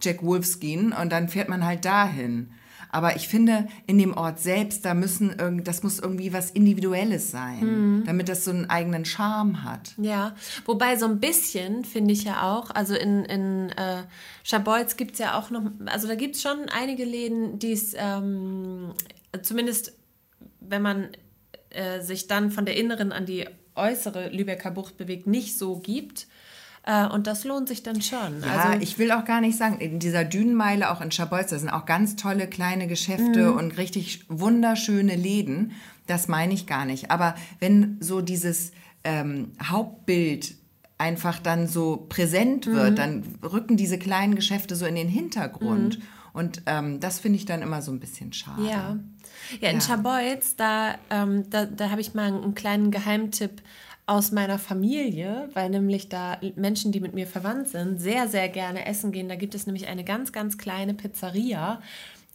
Jack 0.00 0.22
Wolfskin 0.22 0.92
und 0.92 1.10
dann 1.10 1.28
fährt 1.28 1.48
man 1.48 1.64
halt 1.64 1.84
dahin. 1.86 2.50
Aber 2.90 3.16
ich 3.16 3.28
finde, 3.28 3.68
in 3.86 3.98
dem 3.98 4.14
Ort 4.16 4.40
selbst, 4.40 4.84
da 4.84 4.94
müssen 4.94 5.30
irgend, 5.38 5.68
das 5.68 5.82
muss 5.82 5.98
irgendwie 5.98 6.32
was 6.32 6.50
Individuelles 6.50 7.30
sein, 7.30 7.60
Mhm. 7.98 8.04
damit 8.06 8.28
das 8.28 8.44
so 8.44 8.50
einen 8.50 8.70
eigenen 8.70 9.04
Charme 9.04 9.62
hat. 9.64 9.92
Ja, 9.98 10.34
wobei 10.64 10.96
so 10.96 11.06
ein 11.06 11.20
bisschen 11.20 11.84
finde 11.84 12.12
ich 12.12 12.24
ja 12.24 12.42
auch, 12.50 12.70
also 12.70 12.94
in, 12.94 13.24
in 13.26 13.68
äh, 13.70 14.02
Schabolz 14.42 14.96
gibt 14.96 15.12
es 15.12 15.18
ja 15.18 15.38
auch 15.38 15.50
noch, 15.50 15.62
also 15.86 16.08
da 16.08 16.14
gibt 16.14 16.36
es 16.36 16.42
schon 16.42 16.68
einige 16.70 17.04
Läden, 17.04 17.58
die 17.58 17.72
es 17.72 17.94
ähm, 17.96 18.92
zumindest, 19.42 19.92
wenn 20.60 20.82
man 20.82 21.08
äh, 21.70 22.00
sich 22.00 22.26
dann 22.26 22.50
von 22.50 22.64
der 22.64 22.76
inneren 22.76 23.12
an 23.12 23.26
die 23.26 23.46
äußere 23.74 24.30
Lübecker 24.30 24.70
Bucht 24.70 24.96
bewegt, 24.96 25.26
nicht 25.26 25.56
so 25.58 25.76
gibt. 25.78 26.26
Äh, 26.84 27.06
und 27.06 27.26
das 27.26 27.44
lohnt 27.44 27.68
sich 27.68 27.82
dann 27.82 28.00
schon. 28.00 28.40
Ja, 28.42 28.70
also, 28.70 28.82
ich 28.82 28.98
will 28.98 29.12
auch 29.12 29.24
gar 29.24 29.40
nicht 29.40 29.56
sagen, 29.58 29.78
in 29.80 29.98
dieser 29.98 30.24
Dünenmeile, 30.24 30.90
auch 30.90 31.00
in 31.00 31.10
Schabolz, 31.10 31.50
da 31.50 31.58
sind 31.58 31.70
auch 31.70 31.86
ganz 31.86 32.16
tolle 32.16 32.46
kleine 32.46 32.86
Geschäfte 32.86 33.52
und 33.52 33.76
richtig 33.78 34.24
wunderschöne 34.28 35.14
Läden. 35.14 35.72
Das 36.06 36.28
meine 36.28 36.54
ich 36.54 36.66
gar 36.66 36.84
nicht. 36.84 37.10
Aber 37.10 37.34
wenn 37.60 37.98
so 38.00 38.20
dieses 38.22 38.72
ähm, 39.04 39.52
Hauptbild 39.62 40.54
einfach 40.96 41.38
dann 41.38 41.68
so 41.68 42.06
präsent 42.08 42.66
wird, 42.66 42.98
dann 42.98 43.22
rücken 43.42 43.76
diese 43.76 43.98
kleinen 43.98 44.34
Geschäfte 44.34 44.74
so 44.74 44.84
in 44.84 44.96
den 44.96 45.08
Hintergrund. 45.08 46.00
Und 46.32 46.62
ähm, 46.66 47.00
das 47.00 47.20
finde 47.20 47.36
ich 47.36 47.46
dann 47.46 47.62
immer 47.62 47.82
so 47.82 47.92
ein 47.92 48.00
bisschen 48.00 48.32
schade. 48.32 48.64
Ja. 48.64 48.98
Ja, 49.60 49.68
in 49.70 49.76
Ja. 49.76 49.80
Schabolz, 49.80 50.56
da, 50.56 50.96
ähm, 51.10 51.48
da, 51.50 51.66
da 51.66 51.90
habe 51.90 52.00
ich 52.00 52.14
mal 52.14 52.32
einen 52.32 52.54
kleinen 52.54 52.90
Geheimtipp 52.90 53.62
aus 54.08 54.32
meiner 54.32 54.58
Familie, 54.58 55.50
weil 55.52 55.68
nämlich 55.68 56.08
da 56.08 56.38
Menschen, 56.56 56.92
die 56.92 57.00
mit 57.00 57.12
mir 57.14 57.26
verwandt 57.26 57.68
sind, 57.68 58.00
sehr, 58.00 58.26
sehr 58.26 58.48
gerne 58.48 58.86
essen 58.86 59.12
gehen. 59.12 59.28
Da 59.28 59.36
gibt 59.36 59.54
es 59.54 59.66
nämlich 59.66 59.86
eine 59.86 60.02
ganz, 60.02 60.32
ganz 60.32 60.56
kleine 60.56 60.94
Pizzeria. 60.94 61.82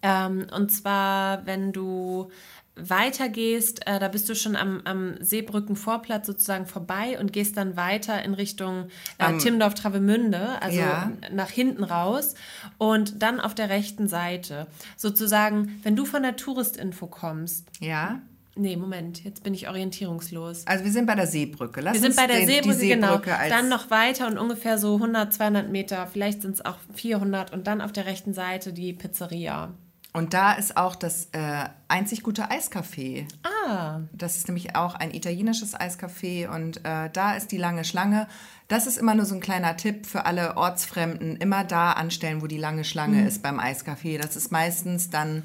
Ähm, 0.04 0.46
und 0.56 0.70
zwar, 0.72 1.46
wenn 1.48 1.72
du 1.72 2.30
weitergehst, 2.76 3.88
äh, 3.88 4.00
da 4.00 4.08
bist 4.08 4.30
du 4.30 4.36
schon 4.36 4.56
am, 4.56 4.82
am 4.86 5.16
Seebrückenvorplatz 5.20 6.28
sozusagen 6.28 6.66
vorbei 6.66 7.18
und 7.20 7.34
gehst 7.34 7.58
dann 7.58 7.76
weiter 7.76 8.24
in 8.24 8.34
Richtung 8.34 8.88
äh, 9.18 9.36
Timmendorf-Travemünde, 9.38 10.62
also 10.62 10.80
Ja. 10.80 11.12
nach 11.32 11.50
hinten 11.50 11.84
raus 11.84 12.36
und 12.78 13.22
dann 13.22 13.40
auf 13.40 13.56
der 13.56 13.70
rechten 13.70 14.08
Seite. 14.08 14.68
Sozusagen, 14.98 15.80
wenn 15.84 15.96
du 15.96 16.06
von 16.06 16.22
der 16.24 16.36
Touristinfo 16.36 17.08
kommst, 17.08 17.68
Ja? 17.80 18.22
Nee, 18.56 18.76
Moment, 18.78 19.24
jetzt 19.24 19.44
bin 19.44 19.54
ich 19.54 19.68
orientierungslos. 19.70 20.66
Also 20.68 20.84
wir 20.86 20.92
sind 20.92 21.06
bei 21.06 21.16
der 21.16 21.28
Seebrücke. 21.28 21.82
Lass 21.82 21.94
Wir 21.94 22.02
sind 22.02 22.16
bei 22.16 22.28
der 22.28 22.38
den, 22.40 22.48
Seebrücke, 22.48 22.76
Seebrücke 22.80 23.30
genau. 23.32 23.50
Dann 23.50 23.70
noch 23.70 23.90
weiter 23.92 24.28
und 24.28 24.38
ungefähr 24.38 24.78
so 24.78 24.96
100, 24.96 25.34
200 25.34 25.70
Meter, 25.72 26.08
vielleicht 26.08 26.42
sind 26.42 26.54
es 26.56 26.66
auch 26.66 26.78
400 26.96 27.52
und 27.54 27.68
dann 27.68 27.82
auf 27.82 27.92
der 27.92 28.06
rechten 28.06 28.34
Seite 28.34 28.74
die 28.74 28.94
Pizzeria. 28.94 29.72
Und 30.16 30.36
da 30.36 30.54
ist 30.54 30.78
auch 30.78 30.96
das 30.96 31.30
äh, 31.32 31.66
einzig 31.88 32.22
gute 32.22 32.52
Eiscafé. 32.52 33.26
Ah, 33.66 34.02
Das 34.14 34.38
ist 34.38 34.48
nämlich 34.48 34.76
auch 34.76 34.94
ein 34.94 35.12
italienisches 35.12 35.74
Eiscafé 35.76 36.48
und 36.48 36.78
äh, 36.86 37.10
da 37.12 37.34
ist 37.36 37.52
die 37.52 37.58
lange 37.58 37.84
Schlange. 37.84 38.28
Das 38.68 38.86
ist 38.86 38.98
immer 39.00 39.16
nur 39.16 39.26
so 39.26 39.34
ein 39.34 39.42
kleiner 39.42 39.76
Tipp 39.76 40.06
für 40.06 40.28
alle 40.28 40.56
Ortsfremden. 40.56 41.38
Immer 41.38 41.64
da 41.64 41.94
anstellen, 41.94 42.44
wo 42.44 42.48
die 42.48 42.60
lange 42.60 42.84
Schlange 42.84 43.22
Mhm. 43.22 43.28
ist 43.28 43.42
beim 43.42 43.60
Eiscafé. 43.60 44.20
Das 44.22 44.36
ist 44.36 44.52
meistens 44.52 45.10
dann 45.10 45.42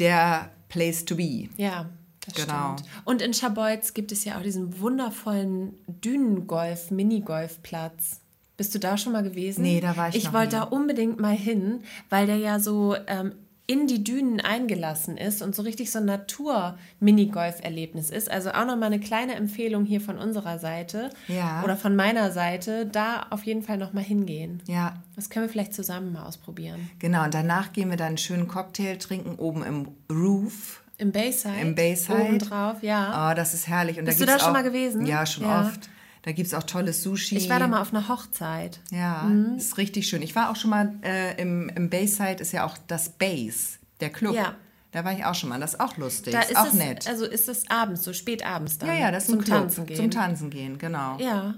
der 0.00 0.50
Place 0.68 1.04
to 1.04 1.14
be. 1.14 1.48
ja. 1.56 1.86
Das 2.26 2.34
Genau. 2.34 2.74
stimmt. 2.76 2.88
Und 3.04 3.22
in 3.22 3.34
Schabolz 3.34 3.94
gibt 3.94 4.12
es 4.12 4.24
ja 4.24 4.38
auch 4.38 4.42
diesen 4.42 4.80
wundervollen 4.80 5.74
Dünengolf, 5.86 6.90
Minigolfplatz. 6.90 8.20
Bist 8.56 8.74
du 8.74 8.78
da 8.78 8.96
schon 8.96 9.12
mal 9.12 9.22
gewesen? 9.22 9.62
Nee, 9.62 9.80
da 9.80 9.96
war 9.96 10.08
ich 10.10 10.16
Ich 10.16 10.32
wollte 10.32 10.56
da 10.56 10.62
unbedingt 10.62 11.18
mal 11.20 11.34
hin, 11.36 11.80
weil 12.08 12.26
der 12.26 12.36
ja 12.36 12.60
so 12.60 12.94
ähm, 13.08 13.32
in 13.66 13.86
die 13.86 14.04
Dünen 14.04 14.40
eingelassen 14.40 15.16
ist 15.16 15.42
und 15.42 15.54
so 15.54 15.62
richtig 15.62 15.90
so 15.90 15.98
ein 15.98 16.04
Natur-Minigolf-Erlebnis 16.04 18.10
ist. 18.10 18.30
Also 18.30 18.50
auch 18.50 18.66
nochmal 18.66 18.84
eine 18.92 19.00
kleine 19.00 19.34
Empfehlung 19.34 19.84
hier 19.84 20.00
von 20.00 20.18
unserer 20.18 20.58
Seite 20.58 21.10
Ja. 21.28 21.62
oder 21.64 21.76
von 21.76 21.96
meiner 21.96 22.30
Seite, 22.30 22.86
da 22.86 23.26
auf 23.30 23.44
jeden 23.44 23.62
Fall 23.62 23.78
nochmal 23.78 24.04
hingehen. 24.04 24.62
Ja, 24.66 24.94
Das 25.16 25.30
können 25.30 25.46
wir 25.46 25.50
vielleicht 25.50 25.74
zusammen 25.74 26.12
mal 26.12 26.24
ausprobieren. 26.26 26.90
genau. 26.98 27.24
Und 27.24 27.34
danach 27.34 27.72
gehen 27.72 27.90
wir 27.90 27.96
dann 27.96 28.08
einen 28.08 28.18
schönen 28.18 28.48
Cocktail 28.48 28.96
trinken 28.96 29.36
oben 29.38 29.64
im 29.64 29.88
Roof. 30.12 30.82
Im 30.98 31.12
Bayside? 31.12 31.54
Im 31.60 31.74
Bayside. 31.74 32.18
Oben 32.20 32.38
drauf, 32.38 32.82
ja. 32.82 33.30
Oh, 33.30 33.34
das 33.34 33.54
ist 33.54 33.66
herrlich. 33.68 33.98
Und 33.98 34.04
Bist 34.04 34.20
da 34.20 34.26
du 34.26 34.32
da 34.32 34.38
schon 34.38 34.48
auch, 34.48 34.52
mal 34.52 34.62
gewesen? 34.62 35.06
Ja, 35.06 35.26
schon 35.26 35.44
Ja. 35.44 35.62
oft. 35.62 35.88
Da 36.22 36.32
gibt 36.32 36.46
es 36.46 36.54
auch 36.54 36.62
tolles 36.62 37.02
Sushi. 37.02 37.36
Ich 37.36 37.50
war 37.50 37.58
da 37.58 37.66
mal 37.68 37.82
auf 37.82 37.92
einer 37.92 38.08
Hochzeit. 38.08 38.80
Ja, 38.90 39.30
ist 39.58 39.76
richtig 39.76 40.08
schön. 40.08 40.22
Ich 40.22 40.34
war 40.34 40.50
auch 40.50 40.56
schon 40.56 40.70
mal 40.70 40.94
äh, 41.02 41.38
im, 41.40 41.68
im 41.74 41.90
Bayside, 41.90 42.36
ist 42.40 42.52
ja 42.52 42.64
auch 42.64 42.78
das 42.86 43.10
Base, 43.10 43.78
der 44.00 44.08
Club. 44.08 44.34
Ja. 44.34 44.54
Da 44.92 45.04
war 45.04 45.12
ich 45.12 45.24
auch 45.24 45.34
schon 45.34 45.48
mal. 45.50 45.60
Das 45.60 45.74
ist 45.74 45.80
auch 45.80 45.96
lustig. 45.98 46.32
Da 46.32 46.40
ist, 46.40 46.56
auch 46.56 46.68
es, 46.68 46.74
nett. 46.74 47.06
Also 47.08 47.26
ist 47.26 47.48
es 47.48 47.68
abends, 47.68 48.04
so 48.04 48.12
spät 48.12 48.46
abends 48.46 48.78
dann. 48.78 48.88
ja, 48.88 48.94
ja, 48.94 49.10
das 49.10 49.24
ist 49.24 49.30
zum 49.30 49.40
Club. 49.42 49.58
Tanzen 49.58 49.86
gehen. 49.86 49.96
Zum 49.96 50.10
Tanzen 50.12 50.50
gehen, 50.50 50.78
genau. 50.78 51.18
Ja. 51.18 51.56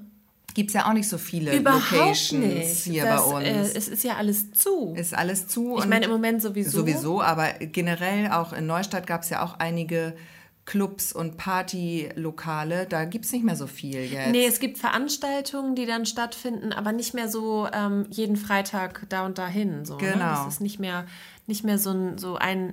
Gibt 0.56 0.70
es 0.70 0.74
ja 0.74 0.88
auch 0.88 0.94
nicht 0.94 1.06
so 1.06 1.18
viele 1.18 1.54
Überhaupt 1.54 1.90
Locations 1.90 2.32
nicht. 2.32 2.84
hier 2.84 3.04
das, 3.04 3.22
bei 3.22 3.36
uns. 3.36 3.46
Äh, 3.46 3.76
es 3.76 3.88
ist 3.88 4.02
ja 4.02 4.16
alles 4.16 4.52
zu. 4.52 4.94
ist 4.96 5.12
alles 5.12 5.48
zu. 5.48 5.76
ich 5.76 5.82
und 5.82 5.90
meine, 5.90 6.06
im 6.06 6.10
Moment 6.10 6.40
sowieso. 6.40 6.78
Sowieso, 6.78 7.20
aber 7.20 7.52
generell 7.60 8.30
auch 8.30 8.54
in 8.54 8.64
Neustadt 8.64 9.06
gab 9.06 9.20
es 9.20 9.28
ja 9.28 9.44
auch 9.44 9.58
einige 9.58 10.16
Clubs 10.64 11.12
und 11.12 11.36
Partylokale, 11.36 12.86
da 12.86 13.04
gibt 13.04 13.26
es 13.26 13.32
nicht 13.32 13.44
mehr 13.44 13.54
so 13.54 13.66
viel 13.66 14.00
jetzt. 14.00 14.30
Nee, 14.30 14.46
es 14.46 14.58
gibt 14.58 14.78
Veranstaltungen, 14.78 15.74
die 15.74 15.84
dann 15.84 16.06
stattfinden, 16.06 16.72
aber 16.72 16.92
nicht 16.92 17.12
mehr 17.12 17.28
so 17.28 17.68
ähm, 17.70 18.06
jeden 18.08 18.36
Freitag 18.36 19.02
da 19.10 19.26
und 19.26 19.36
dahin. 19.36 19.84
So, 19.84 19.98
Genau. 19.98 20.16
Ne? 20.16 20.20
Das 20.20 20.54
ist 20.54 20.60
nicht 20.62 20.80
mehr, 20.80 21.04
nicht 21.46 21.64
mehr 21.64 21.78
so 21.78 21.90
ein, 21.90 22.16
so 22.16 22.36
ein, 22.36 22.72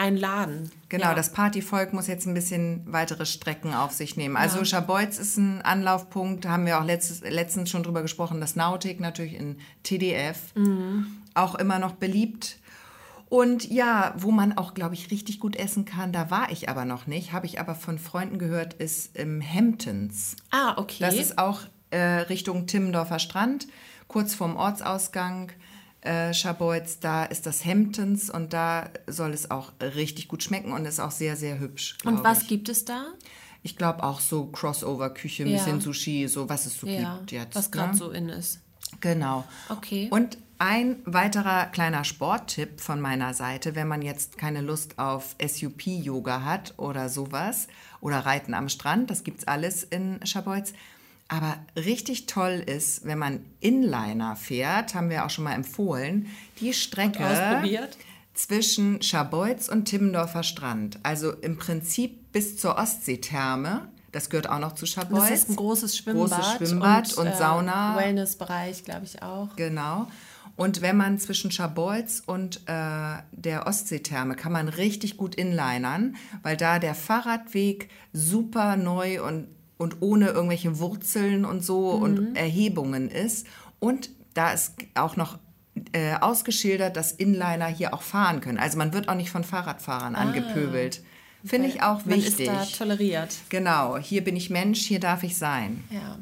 ein 0.00 0.16
Laden. 0.16 0.70
Genau, 0.88 1.08
ja. 1.08 1.14
das 1.14 1.30
Partyvolk 1.30 1.92
muss 1.92 2.06
jetzt 2.06 2.26
ein 2.26 2.32
bisschen 2.32 2.82
weitere 2.86 3.26
Strecken 3.26 3.74
auf 3.74 3.92
sich 3.92 4.16
nehmen. 4.16 4.34
Also 4.34 4.64
Schabolz 4.64 5.18
ist 5.18 5.36
ein 5.36 5.60
Anlaufpunkt, 5.60 6.48
haben 6.48 6.64
wir 6.64 6.80
auch 6.80 6.84
letztes, 6.84 7.20
letztens 7.20 7.68
schon 7.68 7.82
drüber 7.82 8.00
gesprochen. 8.00 8.40
Das 8.40 8.56
Nautik 8.56 8.98
natürlich 8.98 9.34
in 9.34 9.58
TDF, 9.82 10.38
auch 11.34 11.54
immer 11.54 11.78
noch 11.78 11.92
beliebt. 11.92 12.56
Und 13.28 13.70
ja, 13.70 14.14
wo 14.16 14.30
man 14.30 14.56
auch, 14.56 14.72
glaube 14.72 14.94
ich, 14.94 15.10
richtig 15.10 15.38
gut 15.38 15.54
essen 15.54 15.84
kann, 15.84 16.12
da 16.12 16.30
war 16.30 16.50
ich 16.50 16.70
aber 16.70 16.86
noch 16.86 17.06
nicht, 17.06 17.32
habe 17.32 17.44
ich 17.44 17.60
aber 17.60 17.74
von 17.74 17.98
Freunden 17.98 18.38
gehört, 18.38 18.74
ist 18.74 19.16
im 19.16 19.42
Hamptons. 19.42 20.34
Ah, 20.50 20.78
okay. 20.78 20.96
Das 21.00 21.14
ist 21.14 21.38
auch 21.38 21.60
äh, 21.90 21.98
Richtung 21.98 22.66
Timmendorfer 22.66 23.18
Strand, 23.18 23.68
kurz 24.08 24.34
vorm 24.34 24.56
Ortsausgang. 24.56 25.52
Äh, 26.02 26.32
Schabolz, 26.32 26.98
da 27.00 27.24
ist 27.24 27.44
das 27.46 27.64
Hamptons 27.64 28.30
und 28.30 28.52
da 28.54 28.88
soll 29.06 29.32
es 29.32 29.50
auch 29.50 29.72
richtig 29.80 30.28
gut 30.28 30.42
schmecken 30.42 30.72
und 30.72 30.84
ist 30.86 30.98
auch 31.00 31.10
sehr, 31.10 31.36
sehr 31.36 31.58
hübsch. 31.58 31.96
und 32.04 32.24
was 32.24 32.42
ich. 32.42 32.48
gibt 32.48 32.68
es 32.70 32.84
da? 32.86 33.06
Ich 33.62 33.76
glaube 33.76 34.02
auch 34.02 34.20
so 34.20 34.46
Crossover-Küche, 34.46 35.42
ein 35.44 35.50
Ja. 35.50 35.58
bisschen 35.58 35.80
Sushi, 35.82 36.26
so 36.28 36.48
was 36.48 36.64
es 36.64 36.80
so 36.80 36.86
Ja, 36.86 37.16
gibt 37.18 37.32
jetzt. 37.32 37.54
was 37.54 37.70
gerade 37.70 37.90
ne? 37.90 37.96
so 37.96 38.10
in 38.10 38.30
ist. 38.30 38.60
Genau. 39.00 39.44
Okay. 39.68 40.08
Und 40.10 40.38
ein 40.58 40.96
weiterer 41.04 41.66
kleiner 41.66 42.04
Sporttipp 42.04 42.80
von 42.80 43.00
meiner 43.00 43.34
Seite, 43.34 43.74
wenn 43.74 43.86
man 43.88 44.00
jetzt 44.02 44.38
keine 44.38 44.62
Lust 44.62 44.98
auf 44.98 45.36
SUP-Yoga 45.42 46.42
hat 46.44 46.74
oder 46.78 47.08
sowas 47.10 47.68
oder 48.00 48.20
Reiten 48.20 48.54
am 48.54 48.68
Strand, 48.70 49.10
das 49.10 49.22
gibt's 49.24 49.46
alles 49.46 49.82
in 49.84 50.18
Schabolz. 50.26 50.72
Aber 51.32 51.58
richtig 51.76 52.26
toll 52.26 52.60
ist, 52.66 53.04
wenn 53.04 53.18
man 53.18 53.44
Inliner 53.60 54.34
fährt, 54.34 54.94
haben 54.94 55.10
wir 55.10 55.24
auch 55.24 55.30
schon 55.30 55.44
mal 55.44 55.54
empfohlen, 55.54 56.26
die 56.60 56.74
Strecke 56.74 57.24
zwischen 58.34 59.00
Schabolz 59.00 59.68
und 59.68 59.84
Timmendorfer 59.84 60.42
Strand. 60.42 60.98
Also 61.04 61.32
im 61.32 61.56
Prinzip 61.56 62.32
bis 62.32 62.56
zur 62.56 62.76
Ostseetherme. 62.76 63.88
Das 64.10 64.28
gehört 64.28 64.48
auch 64.48 64.58
noch 64.58 64.74
zu 64.74 64.86
Schabolz. 64.86 65.28
Das 65.28 65.38
ist 65.42 65.50
ein 65.50 65.56
großes 65.56 65.96
Schwimmbad. 65.98 66.30
Großes 66.30 66.56
Schwimmbad 66.56 67.12
und, 67.14 67.26
äh, 67.28 67.36
Sauna. 67.36 67.96
Wellnessbereich, 67.96 68.84
glaube 68.84 69.04
ich 69.04 69.22
auch. 69.22 69.54
Genau. 69.54 70.08
Und 70.56 70.82
wenn 70.82 70.96
man 70.96 71.20
zwischen 71.20 71.52
Schabolz 71.52 72.24
und 72.26 72.62
äh, 72.66 73.22
der 73.30 73.68
Ostseetherme 73.68 74.34
kann 74.34 74.50
man 74.50 74.68
richtig 74.68 75.16
gut 75.16 75.36
inlinern, 75.36 76.16
weil 76.42 76.56
da 76.56 76.80
der 76.80 76.96
Fahrradweg 76.96 77.88
super 78.12 78.76
neu 78.76 79.24
und, 79.24 79.46
und 79.80 79.96
ohne 80.00 80.28
irgendwelche 80.28 80.78
Wurzeln 80.78 81.46
und 81.46 81.64
so 81.64 81.90
und 81.90 82.36
Erhebungen 82.36 83.08
ist. 83.08 83.46
Und 83.78 84.10
da 84.34 84.52
ist 84.52 84.74
auch 84.94 85.16
noch 85.16 85.38
äh, 85.92 86.14
ausgeschildert, 86.20 86.96
dass 86.96 87.12
Inliner 87.12 87.66
hier 87.66 87.94
auch 87.94 88.02
fahren 88.02 88.42
können. 88.42 88.58
Also 88.58 88.76
man 88.76 88.92
wird 88.92 89.08
auch 89.08 89.14
nicht 89.14 89.30
von 89.30 89.42
Fahrradfahrern 89.42 90.14
angepöbelt. 90.14 91.02
Finde 91.44 91.68
ich 91.68 91.82
auch 91.82 92.04
Man 92.04 92.16
wichtig. 92.16 92.46
ist 92.48 92.78
da 92.78 92.84
toleriert. 92.84 93.34
Genau, 93.48 93.96
hier 93.96 94.22
bin 94.22 94.36
ich 94.36 94.50
Mensch, 94.50 94.80
hier 94.80 95.00
darf 95.00 95.22
ich 95.22 95.38
sein. 95.38 95.82
Ja, 95.90 96.18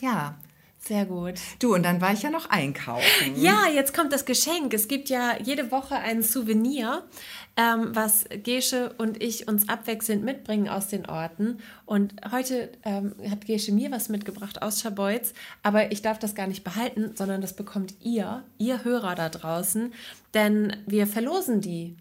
Ja. 0.00 0.34
Sehr 0.84 1.06
gut. 1.06 1.34
Du, 1.60 1.74
und 1.74 1.84
dann 1.84 2.00
war 2.00 2.12
ich 2.12 2.22
ja 2.22 2.30
noch 2.30 2.50
einkaufen. 2.50 3.36
Ja, 3.36 3.68
jetzt 3.72 3.94
kommt 3.94 4.12
das 4.12 4.24
Geschenk. 4.24 4.74
Es 4.74 4.88
gibt 4.88 5.08
ja 5.08 5.36
jede 5.40 5.70
Woche 5.70 5.94
ein 5.94 6.22
Souvenir, 6.22 7.04
ähm, 7.56 7.94
was 7.94 8.24
Gesche 8.42 8.92
und 8.98 9.22
ich 9.22 9.46
uns 9.46 9.68
abwechselnd 9.68 10.24
mitbringen 10.24 10.68
aus 10.68 10.88
den 10.88 11.06
Orten. 11.06 11.58
Und 11.86 12.14
heute 12.32 12.72
ähm, 12.84 13.14
hat 13.30 13.46
Gesche 13.46 13.72
mir 13.72 13.92
was 13.92 14.08
mitgebracht 14.08 14.60
aus 14.60 14.80
Schabolz, 14.80 15.34
aber 15.62 15.92
ich 15.92 16.02
darf 16.02 16.18
das 16.18 16.34
gar 16.34 16.48
nicht 16.48 16.64
behalten, 16.64 17.12
sondern 17.14 17.40
das 17.40 17.54
bekommt 17.54 17.94
ihr, 18.00 18.42
ihr 18.58 18.82
Hörer 18.82 19.14
da 19.14 19.28
draußen, 19.28 19.92
denn 20.34 20.76
wir 20.86 21.06
verlosen 21.06 21.60
die 21.60 21.96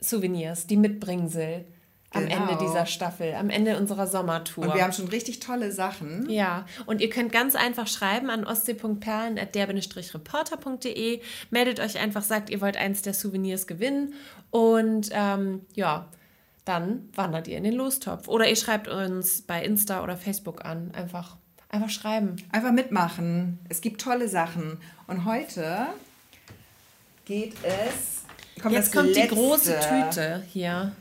Souvenirs, 0.00 0.66
die 0.66 0.76
Mitbringsel 0.76 1.64
am 2.10 2.26
Genau. 2.26 2.48
Ende 2.50 2.64
dieser 2.64 2.86
Staffel, 2.86 3.34
am 3.34 3.50
Ende 3.50 3.76
unserer 3.76 4.06
Sommertour. 4.06 4.66
Und 4.68 4.74
wir 4.74 4.82
haben 4.82 4.92
schon 4.92 5.08
richtig 5.08 5.40
tolle 5.40 5.72
Sachen. 5.72 6.28
Ja, 6.30 6.66
und 6.86 7.00
ihr 7.00 7.10
könnt 7.10 7.32
ganz 7.32 7.54
einfach 7.54 7.86
schreiben 7.86 8.30
an 8.30 8.44
ostsee.perlen.der-reporter.de. 8.44 11.20
Meldet 11.50 11.80
euch 11.80 11.98
einfach, 11.98 12.22
sagt, 12.22 12.50
ihr 12.50 12.60
wollt 12.60 12.76
eins 12.76 13.02
der 13.02 13.14
Souvenirs 13.14 13.66
gewinnen. 13.66 14.14
Und 14.50 15.10
ähm, 15.12 15.66
ja, 15.74 16.06
dann 16.64 17.08
wandert 17.14 17.48
ihr 17.48 17.56
in 17.58 17.64
den 17.64 17.74
Lostopf. 17.74 18.28
Oder 18.28 18.48
ihr 18.48 18.56
schreibt 18.56 18.88
uns 18.88 19.42
bei 19.42 19.62
Insta 19.64 20.02
oder 20.02 20.16
Facebook 20.16 20.64
an. 20.64 20.90
Einfach, 20.94 21.36
einfach 21.68 21.90
schreiben. 21.90 22.36
Einfach 22.52 22.72
mitmachen. 22.72 23.58
Es 23.68 23.80
gibt 23.80 24.00
tolle 24.00 24.28
Sachen. 24.28 24.78
Und 25.06 25.24
heute 25.24 25.86
geht 27.24 27.54
es. 27.62 28.22
Kommt 28.62 28.74
Jetzt 28.74 28.92
kommt 28.92 29.10
die 29.10 29.14
letzte. 29.20 29.34
große 29.34 29.78
Tüte 29.80 30.42
hier. 30.48 30.92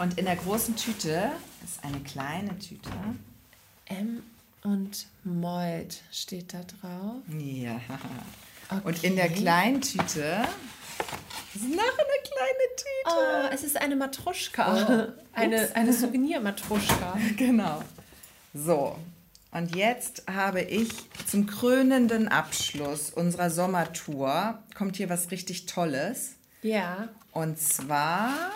Und 0.00 0.16
in 0.18 0.24
der 0.24 0.36
großen 0.36 0.76
Tüte 0.76 1.30
ist 1.62 1.84
eine 1.84 2.00
kleine 2.00 2.58
Tüte. 2.58 2.88
M 3.84 4.22
und 4.62 5.06
Mold 5.24 6.00
steht 6.10 6.54
da 6.54 6.60
drauf. 6.60 7.16
Ja. 7.38 7.78
Und 8.82 9.04
in 9.04 9.16
der 9.16 9.26
Okay. 9.26 9.34
kleinen 9.34 9.82
Tüte 9.82 10.42
ist 11.54 11.64
noch 11.64 11.98
eine 11.98 12.18
kleine 12.22 12.66
Tüte. 12.76 13.08
Oh, 13.08 13.48
es 13.52 13.62
ist 13.62 13.76
eine 13.78 13.94
Matruschka. 13.96 15.08
Eine, 15.34 15.74
eine 15.76 15.92
Souvenir-Matruschka. 15.92 17.18
Genau. 17.36 17.82
So. 18.54 18.96
Und 19.52 19.74
jetzt 19.76 20.24
habe 20.32 20.62
ich 20.62 20.88
zum 21.26 21.46
krönenden 21.46 22.28
Abschluss 22.28 23.10
unserer 23.10 23.50
Sommertour 23.50 24.58
kommt 24.74 24.96
hier 24.96 25.08
was 25.10 25.30
richtig 25.30 25.66
Tolles. 25.66 26.32
Ja. 26.62 27.08
Und 27.32 27.58
zwar 27.58 28.50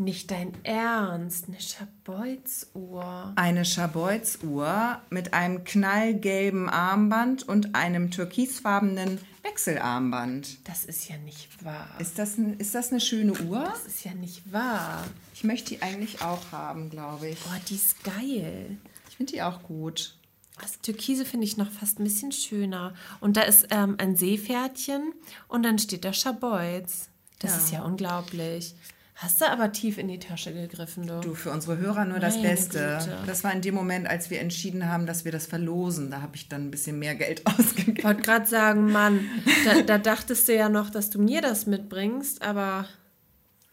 Nicht 0.00 0.30
dein 0.30 0.52
Ernst, 0.64 1.46
eine 1.48 1.60
Schabolz-Uhr. 1.60 3.32
eine 3.34 3.64
Schabolz-Uhr 3.64 5.02
mit 5.10 5.34
einem 5.34 5.64
knallgelben 5.64 6.68
Armband 6.68 7.48
und 7.48 7.74
einem 7.74 8.12
türkisfarbenen 8.12 9.18
Wechselarmband. 9.42 10.68
Das 10.68 10.84
ist 10.84 11.08
ja 11.08 11.16
nicht 11.18 11.64
wahr. 11.64 11.88
Ist 11.98 12.16
das, 12.16 12.38
ein, 12.38 12.54
ist 12.60 12.76
das 12.76 12.90
eine 12.92 13.00
schöne 13.00 13.32
Uhr? 13.42 13.64
Das 13.64 13.86
ist 13.86 14.04
ja 14.04 14.14
nicht 14.14 14.52
wahr. 14.52 15.02
Ich 15.34 15.42
möchte 15.42 15.70
die 15.74 15.82
eigentlich 15.82 16.22
auch 16.22 16.52
haben, 16.52 16.90
glaube 16.90 17.30
ich. 17.30 17.40
Boah, 17.40 17.58
die 17.68 17.74
ist 17.74 18.04
geil. 18.04 18.78
Ich 19.10 19.16
finde 19.16 19.32
die 19.32 19.42
auch 19.42 19.64
gut. 19.64 20.14
Das 20.60 20.80
Türkise 20.80 21.24
finde 21.24 21.44
ich 21.46 21.56
noch 21.56 21.70
fast 21.72 21.98
ein 21.98 22.04
bisschen 22.04 22.30
schöner. 22.30 22.94
Und 23.20 23.36
da 23.36 23.42
ist 23.42 23.66
ähm, 23.70 23.96
ein 23.98 24.14
Seepferdchen 24.14 25.12
und 25.48 25.64
dann 25.64 25.80
steht 25.80 26.04
da 26.04 26.12
Schabolz. 26.12 27.08
Das 27.40 27.50
Ja. 27.50 27.56
ist 27.58 27.72
ja 27.72 27.82
unglaublich. 27.82 28.76
Hast 29.20 29.40
du 29.40 29.50
aber 29.50 29.72
tief 29.72 29.98
in 29.98 30.06
die 30.06 30.20
Tasche 30.20 30.52
gegriffen, 30.52 31.04
du. 31.04 31.18
Du, 31.20 31.34
für 31.34 31.50
unsere 31.50 31.76
Hörer 31.76 32.04
nur 32.04 32.20
das 32.20 32.36
Meine 32.36 32.50
Beste. 32.50 32.98
Güte. 33.00 33.18
Das 33.26 33.42
war 33.42 33.52
in 33.52 33.62
dem 33.62 33.74
Moment, 33.74 34.06
als 34.06 34.30
wir 34.30 34.40
entschieden 34.40 34.88
haben, 34.88 35.06
dass 35.06 35.24
wir 35.24 35.32
das 35.32 35.46
verlosen. 35.46 36.08
Da 36.12 36.22
habe 36.22 36.36
ich 36.36 36.48
dann 36.48 36.68
ein 36.68 36.70
bisschen 36.70 37.00
mehr 37.00 37.16
Geld 37.16 37.44
ausgegeben. 37.46 37.96
Ich 37.96 38.04
wollte 38.04 38.22
gerade 38.22 38.46
sagen, 38.46 38.92
Mann, 38.92 39.28
da, 39.64 39.82
da 39.82 39.98
dachtest 39.98 40.46
du 40.46 40.54
ja 40.54 40.68
noch, 40.68 40.88
dass 40.90 41.10
du 41.10 41.20
mir 41.20 41.40
das 41.42 41.66
mitbringst, 41.66 42.42
aber 42.42 42.86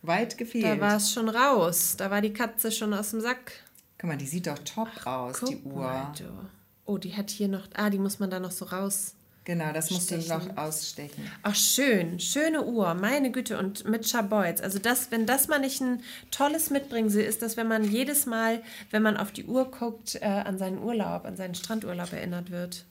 Weit 0.01 0.35
gefehlt. 0.39 0.65
da 0.65 0.79
war 0.79 0.97
es 0.97 1.13
schon 1.13 1.29
raus. 1.29 1.93
Da 1.95 2.09
war 2.09 2.21
die 2.21 2.33
Katze 2.33 2.71
schon 2.71 2.91
aus 2.95 3.11
dem 3.11 3.21
Sack. 3.21 3.51
Guck 3.99 4.09
mal, 4.09 4.17
die 4.17 4.25
sieht 4.25 4.47
doch 4.47 4.57
top 4.57 4.89
aus, 5.05 5.41
die 5.41 5.57
Uhr. 5.57 5.83
mal. 5.83 6.11
Oh, 6.85 6.97
die 6.97 7.15
hat 7.15 7.29
hier 7.29 7.49
noch. 7.49 7.67
Ah, 7.75 7.91
die 7.91 7.99
muss 7.99 8.17
man 8.17 8.31
da 8.31 8.39
noch 8.39 8.51
so 8.51 8.65
raus. 8.65 9.13
Genau, 9.45 9.71
das 9.73 9.91
musst 9.91 10.09
du 10.11 10.19
Stechen. 10.19 10.47
noch 10.47 10.57
ausstechen. 10.57 11.31
Ach, 11.43 11.53
schön. 11.55 12.19
Schöne 12.19 12.65
Uhr. 12.65 12.93
Meine 12.95 13.31
Güte. 13.31 13.57
Und 13.59 13.87
mit 13.87 14.09
Schabolz. 14.09 14.59
Also, 14.59 14.79
das, 14.79 15.11
wenn 15.11 15.25
das 15.27 15.47
mal 15.47 15.59
nicht 15.59 15.79
ein 15.81 16.01
tolles 16.31 16.71
Mitbringsel 16.71 17.23
ist, 17.23 17.41
dass 17.43 17.55
wenn 17.55 17.67
man 17.67 17.83
jedes 17.83 18.25
Mal, 18.25 18.61
wenn 18.91 19.03
man 19.03 19.17
auf 19.17 19.31
die 19.31 19.45
Uhr 19.45 19.69
guckt, 19.69 20.15
äh, 20.15 20.25
an 20.25 20.57
seinen 20.57 20.79
Urlaub, 20.79 21.25
an 21.25 21.37
seinen 21.37 21.53
Strandurlaub 21.55 22.11
erinnert 22.11 22.49
wird. 22.49 22.85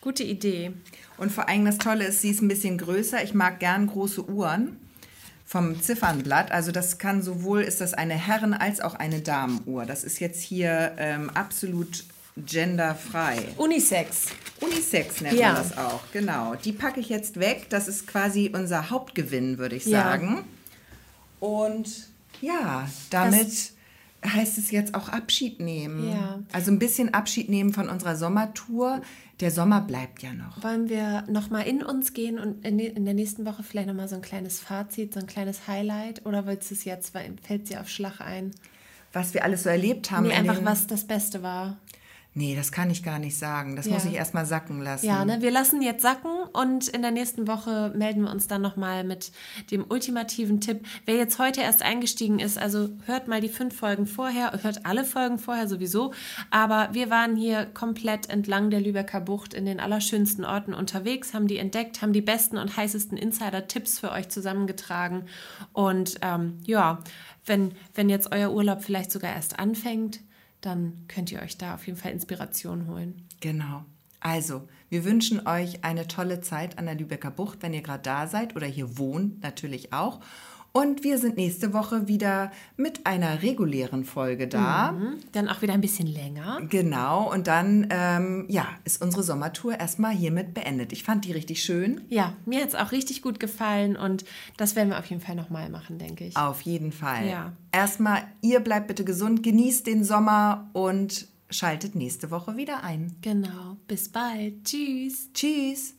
Gute 0.00 0.22
Idee. 0.22 0.72
Und 1.18 1.30
vor 1.30 1.48
allem 1.48 1.64
das 1.64 1.78
Tolle 1.78 2.04
ist, 2.06 2.22
sie 2.22 2.30
ist 2.30 2.40
ein 2.40 2.48
bisschen 2.48 2.78
größer. 2.78 3.22
Ich 3.22 3.34
mag 3.34 3.60
gern 3.60 3.86
große 3.86 4.24
Uhren 4.30 4.78
vom 5.44 5.80
Ziffernblatt. 5.82 6.52
Also 6.52 6.72
das 6.72 6.98
kann 6.98 7.22
sowohl, 7.22 7.62
ist 7.62 7.80
das 7.80 7.92
eine 7.92 8.14
Herren- 8.14 8.54
als 8.54 8.80
auch 8.80 8.94
eine 8.94 9.20
Damenuhr. 9.20 9.84
Das 9.84 10.04
ist 10.04 10.20
jetzt 10.20 10.40
hier 10.42 10.92
ähm, 10.98 11.30
absolut 11.34 12.04
genderfrei. 12.36 13.48
Unisex. 13.56 14.26
Unisex 14.60 15.20
nennt 15.20 15.38
Ja. 15.38 15.52
man 15.52 15.56
das 15.62 15.78
auch, 15.78 16.00
genau. 16.12 16.54
Die 16.54 16.72
packe 16.72 17.00
ich 17.00 17.08
jetzt 17.08 17.38
weg. 17.40 17.66
Das 17.70 17.88
ist 17.88 18.06
quasi 18.06 18.50
unser 18.54 18.90
Hauptgewinn, 18.90 19.58
würde 19.58 19.76
ich 19.76 19.86
Ja. 19.86 20.02
sagen. 20.02 20.44
Und 21.40 22.08
ja, 22.40 22.88
damit 23.10 23.72
heißt 24.24 24.58
es 24.58 24.70
jetzt 24.70 24.94
auch 24.94 25.08
Abschied 25.08 25.60
nehmen. 25.60 26.10
Ja. 26.10 26.40
Also 26.52 26.70
ein 26.70 26.78
bisschen 26.78 27.14
Abschied 27.14 27.48
nehmen 27.48 27.72
von 27.72 27.88
unserer 27.88 28.16
Sommertour. 28.16 29.02
Der 29.40 29.50
Sommer 29.50 29.82
bleibt 29.82 30.22
ja 30.22 30.32
noch. 30.32 30.62
Wollen 30.64 30.88
wir 30.88 31.22
nochmal 31.28 31.66
in 31.66 31.82
uns 31.82 32.14
gehen 32.14 32.38
und 32.38 32.64
in, 32.64 32.78
in 32.78 33.04
der 33.04 33.12
nächsten 33.14 33.44
Woche 33.44 33.62
vielleicht 33.62 33.86
nochmal 33.88 34.08
so 34.08 34.16
ein 34.16 34.22
kleines 34.22 34.60
Fazit, 34.60 35.12
so 35.12 35.20
ein 35.20 35.26
kleines 35.26 35.68
Highlight? 35.68 36.24
Oder 36.24 36.46
willst 36.46 36.70
du 36.70 36.74
es 36.74 36.84
jetzt, 36.84 37.14
weil 37.14 37.34
fällt 37.46 37.68
dir 37.68 37.80
auf 37.80 37.88
Schlag 37.90 38.20
ein? 38.20 38.52
Was 39.12 39.34
wir 39.34 39.44
alles 39.44 39.62
so 39.64 39.68
erlebt 39.68 40.10
haben. 40.10 40.24
Nee, 40.26 40.30
in 40.32 40.36
einfach 40.48 40.64
was 40.64 40.86
das 40.86 41.04
Beste 41.04 41.42
war. 41.42 41.76
Nee, 42.38 42.54
das 42.54 42.70
kann 42.70 42.90
ich 42.90 43.02
gar 43.02 43.18
nicht 43.18 43.38
sagen. 43.38 43.76
Das 43.76 43.86
Ja. 43.86 43.94
muss 43.94 44.04
ich 44.04 44.12
erst 44.12 44.34
mal 44.34 44.44
sacken 44.44 44.82
lassen. 44.82 45.06
Ja, 45.06 45.24
ne? 45.24 45.40
wir 45.40 45.50
lassen 45.50 45.80
jetzt 45.80 46.02
sacken 46.02 46.30
und 46.52 46.86
in 46.86 47.00
der 47.00 47.10
nächsten 47.10 47.48
Woche 47.48 47.94
melden 47.96 48.24
wir 48.24 48.30
uns 48.30 48.46
dann 48.46 48.60
nochmal 48.60 49.04
mit 49.04 49.32
dem 49.70 49.86
ultimativen 49.88 50.60
Tipp. 50.60 50.84
Wer 51.06 51.16
jetzt 51.16 51.38
heute 51.38 51.62
erst 51.62 51.80
eingestiegen 51.80 52.38
ist, 52.38 52.58
also 52.58 52.90
hört 53.06 53.26
mal 53.26 53.40
die 53.40 53.48
fünf 53.48 53.74
Folgen 53.74 54.04
vorher, 54.06 54.52
hört 54.62 54.84
alle 54.84 55.06
Folgen 55.06 55.38
vorher 55.38 55.66
sowieso, 55.66 56.12
aber 56.50 56.90
wir 56.92 57.08
waren 57.08 57.36
hier 57.36 57.64
komplett 57.64 58.28
entlang 58.28 58.68
der 58.68 58.82
Lübecker 58.82 59.22
Bucht 59.22 59.54
in 59.54 59.64
den 59.64 59.80
allerschönsten 59.80 60.44
Orten 60.44 60.74
unterwegs, 60.74 61.32
haben 61.32 61.48
die 61.48 61.56
entdeckt, 61.56 62.02
haben 62.02 62.12
die 62.12 62.20
besten 62.20 62.58
und 62.58 62.76
heißesten 62.76 63.16
Insider-Tipps 63.16 63.98
für 63.98 64.12
euch 64.12 64.28
zusammengetragen 64.28 65.24
und 65.72 66.16
ähm, 66.20 66.58
ja, 66.66 66.98
wenn, 67.46 67.72
wenn 67.94 68.10
jetzt 68.10 68.30
euer 68.30 68.52
Urlaub 68.52 68.84
vielleicht 68.84 69.10
sogar 69.10 69.32
erst 69.32 69.58
anfängt, 69.58 70.20
dann 70.66 71.04
könnt 71.08 71.30
ihr 71.32 71.40
euch 71.40 71.56
da 71.56 71.74
auf 71.74 71.86
jeden 71.86 71.98
Fall 71.98 72.12
Inspiration 72.12 72.88
holen. 72.88 73.26
Genau. 73.40 73.84
Also, 74.20 74.68
wir 74.88 75.04
wünschen 75.04 75.46
euch 75.46 75.84
eine 75.84 76.08
tolle 76.08 76.40
Zeit 76.40 76.78
an 76.78 76.86
der 76.86 76.96
Lübecker 76.96 77.30
Bucht, 77.30 77.62
wenn 77.62 77.74
ihr 77.74 77.82
gerade 77.82 78.02
da 78.02 78.26
seid 78.26 78.56
oder 78.56 78.66
hier 78.66 78.98
wohnt, 78.98 79.42
natürlich 79.42 79.92
auch. 79.92 80.20
Und 80.76 81.04
wir 81.04 81.16
sind 81.16 81.38
nächste 81.38 81.72
Woche 81.72 82.06
wieder 82.06 82.52
mit 82.76 83.06
einer 83.06 83.42
regulären 83.42 84.04
Folge 84.04 84.46
da. 84.46 84.92
Mhm. 84.92 85.14
Dann 85.32 85.48
auch 85.48 85.62
wieder 85.62 85.72
ein 85.72 85.80
bisschen 85.80 86.06
länger. 86.06 86.60
Genau, 86.68 87.32
und 87.32 87.46
dann 87.46 87.86
ähm, 87.88 88.44
ja, 88.50 88.66
ist 88.84 89.00
unsere 89.00 89.22
Sommertour 89.22 89.80
erstmal 89.80 90.12
hiermit 90.12 90.52
beendet. 90.52 90.92
Ich 90.92 91.02
fand 91.02 91.24
die 91.24 91.32
richtig 91.32 91.62
schön. 91.62 92.02
Ja, 92.10 92.34
mir 92.44 92.60
hat 92.60 92.68
es 92.68 92.74
auch 92.74 92.92
richtig 92.92 93.22
gut 93.22 93.40
gefallen 93.40 93.96
und 93.96 94.26
das 94.58 94.76
werden 94.76 94.90
wir 94.90 94.98
auf 94.98 95.06
jeden 95.06 95.22
Fall 95.22 95.34
nochmal 95.34 95.70
machen, 95.70 95.96
denke 95.96 96.26
ich. 96.26 96.36
Auf 96.36 96.60
jeden 96.60 96.92
Fall. 96.92 97.26
Ja. 97.26 97.52
Erstmal, 97.72 98.24
ihr 98.42 98.60
bleibt 98.60 98.88
bitte 98.88 99.06
gesund, 99.06 99.42
genießt 99.42 99.86
den 99.86 100.04
Sommer 100.04 100.68
und 100.74 101.26
schaltet 101.48 101.94
nächste 101.94 102.30
Woche 102.30 102.58
wieder 102.58 102.84
ein. 102.84 103.16
Genau. 103.22 103.78
Bis 103.88 104.10
bald. 104.10 104.64
Tschüss. 104.64 105.30
Tschüss. 105.32 105.95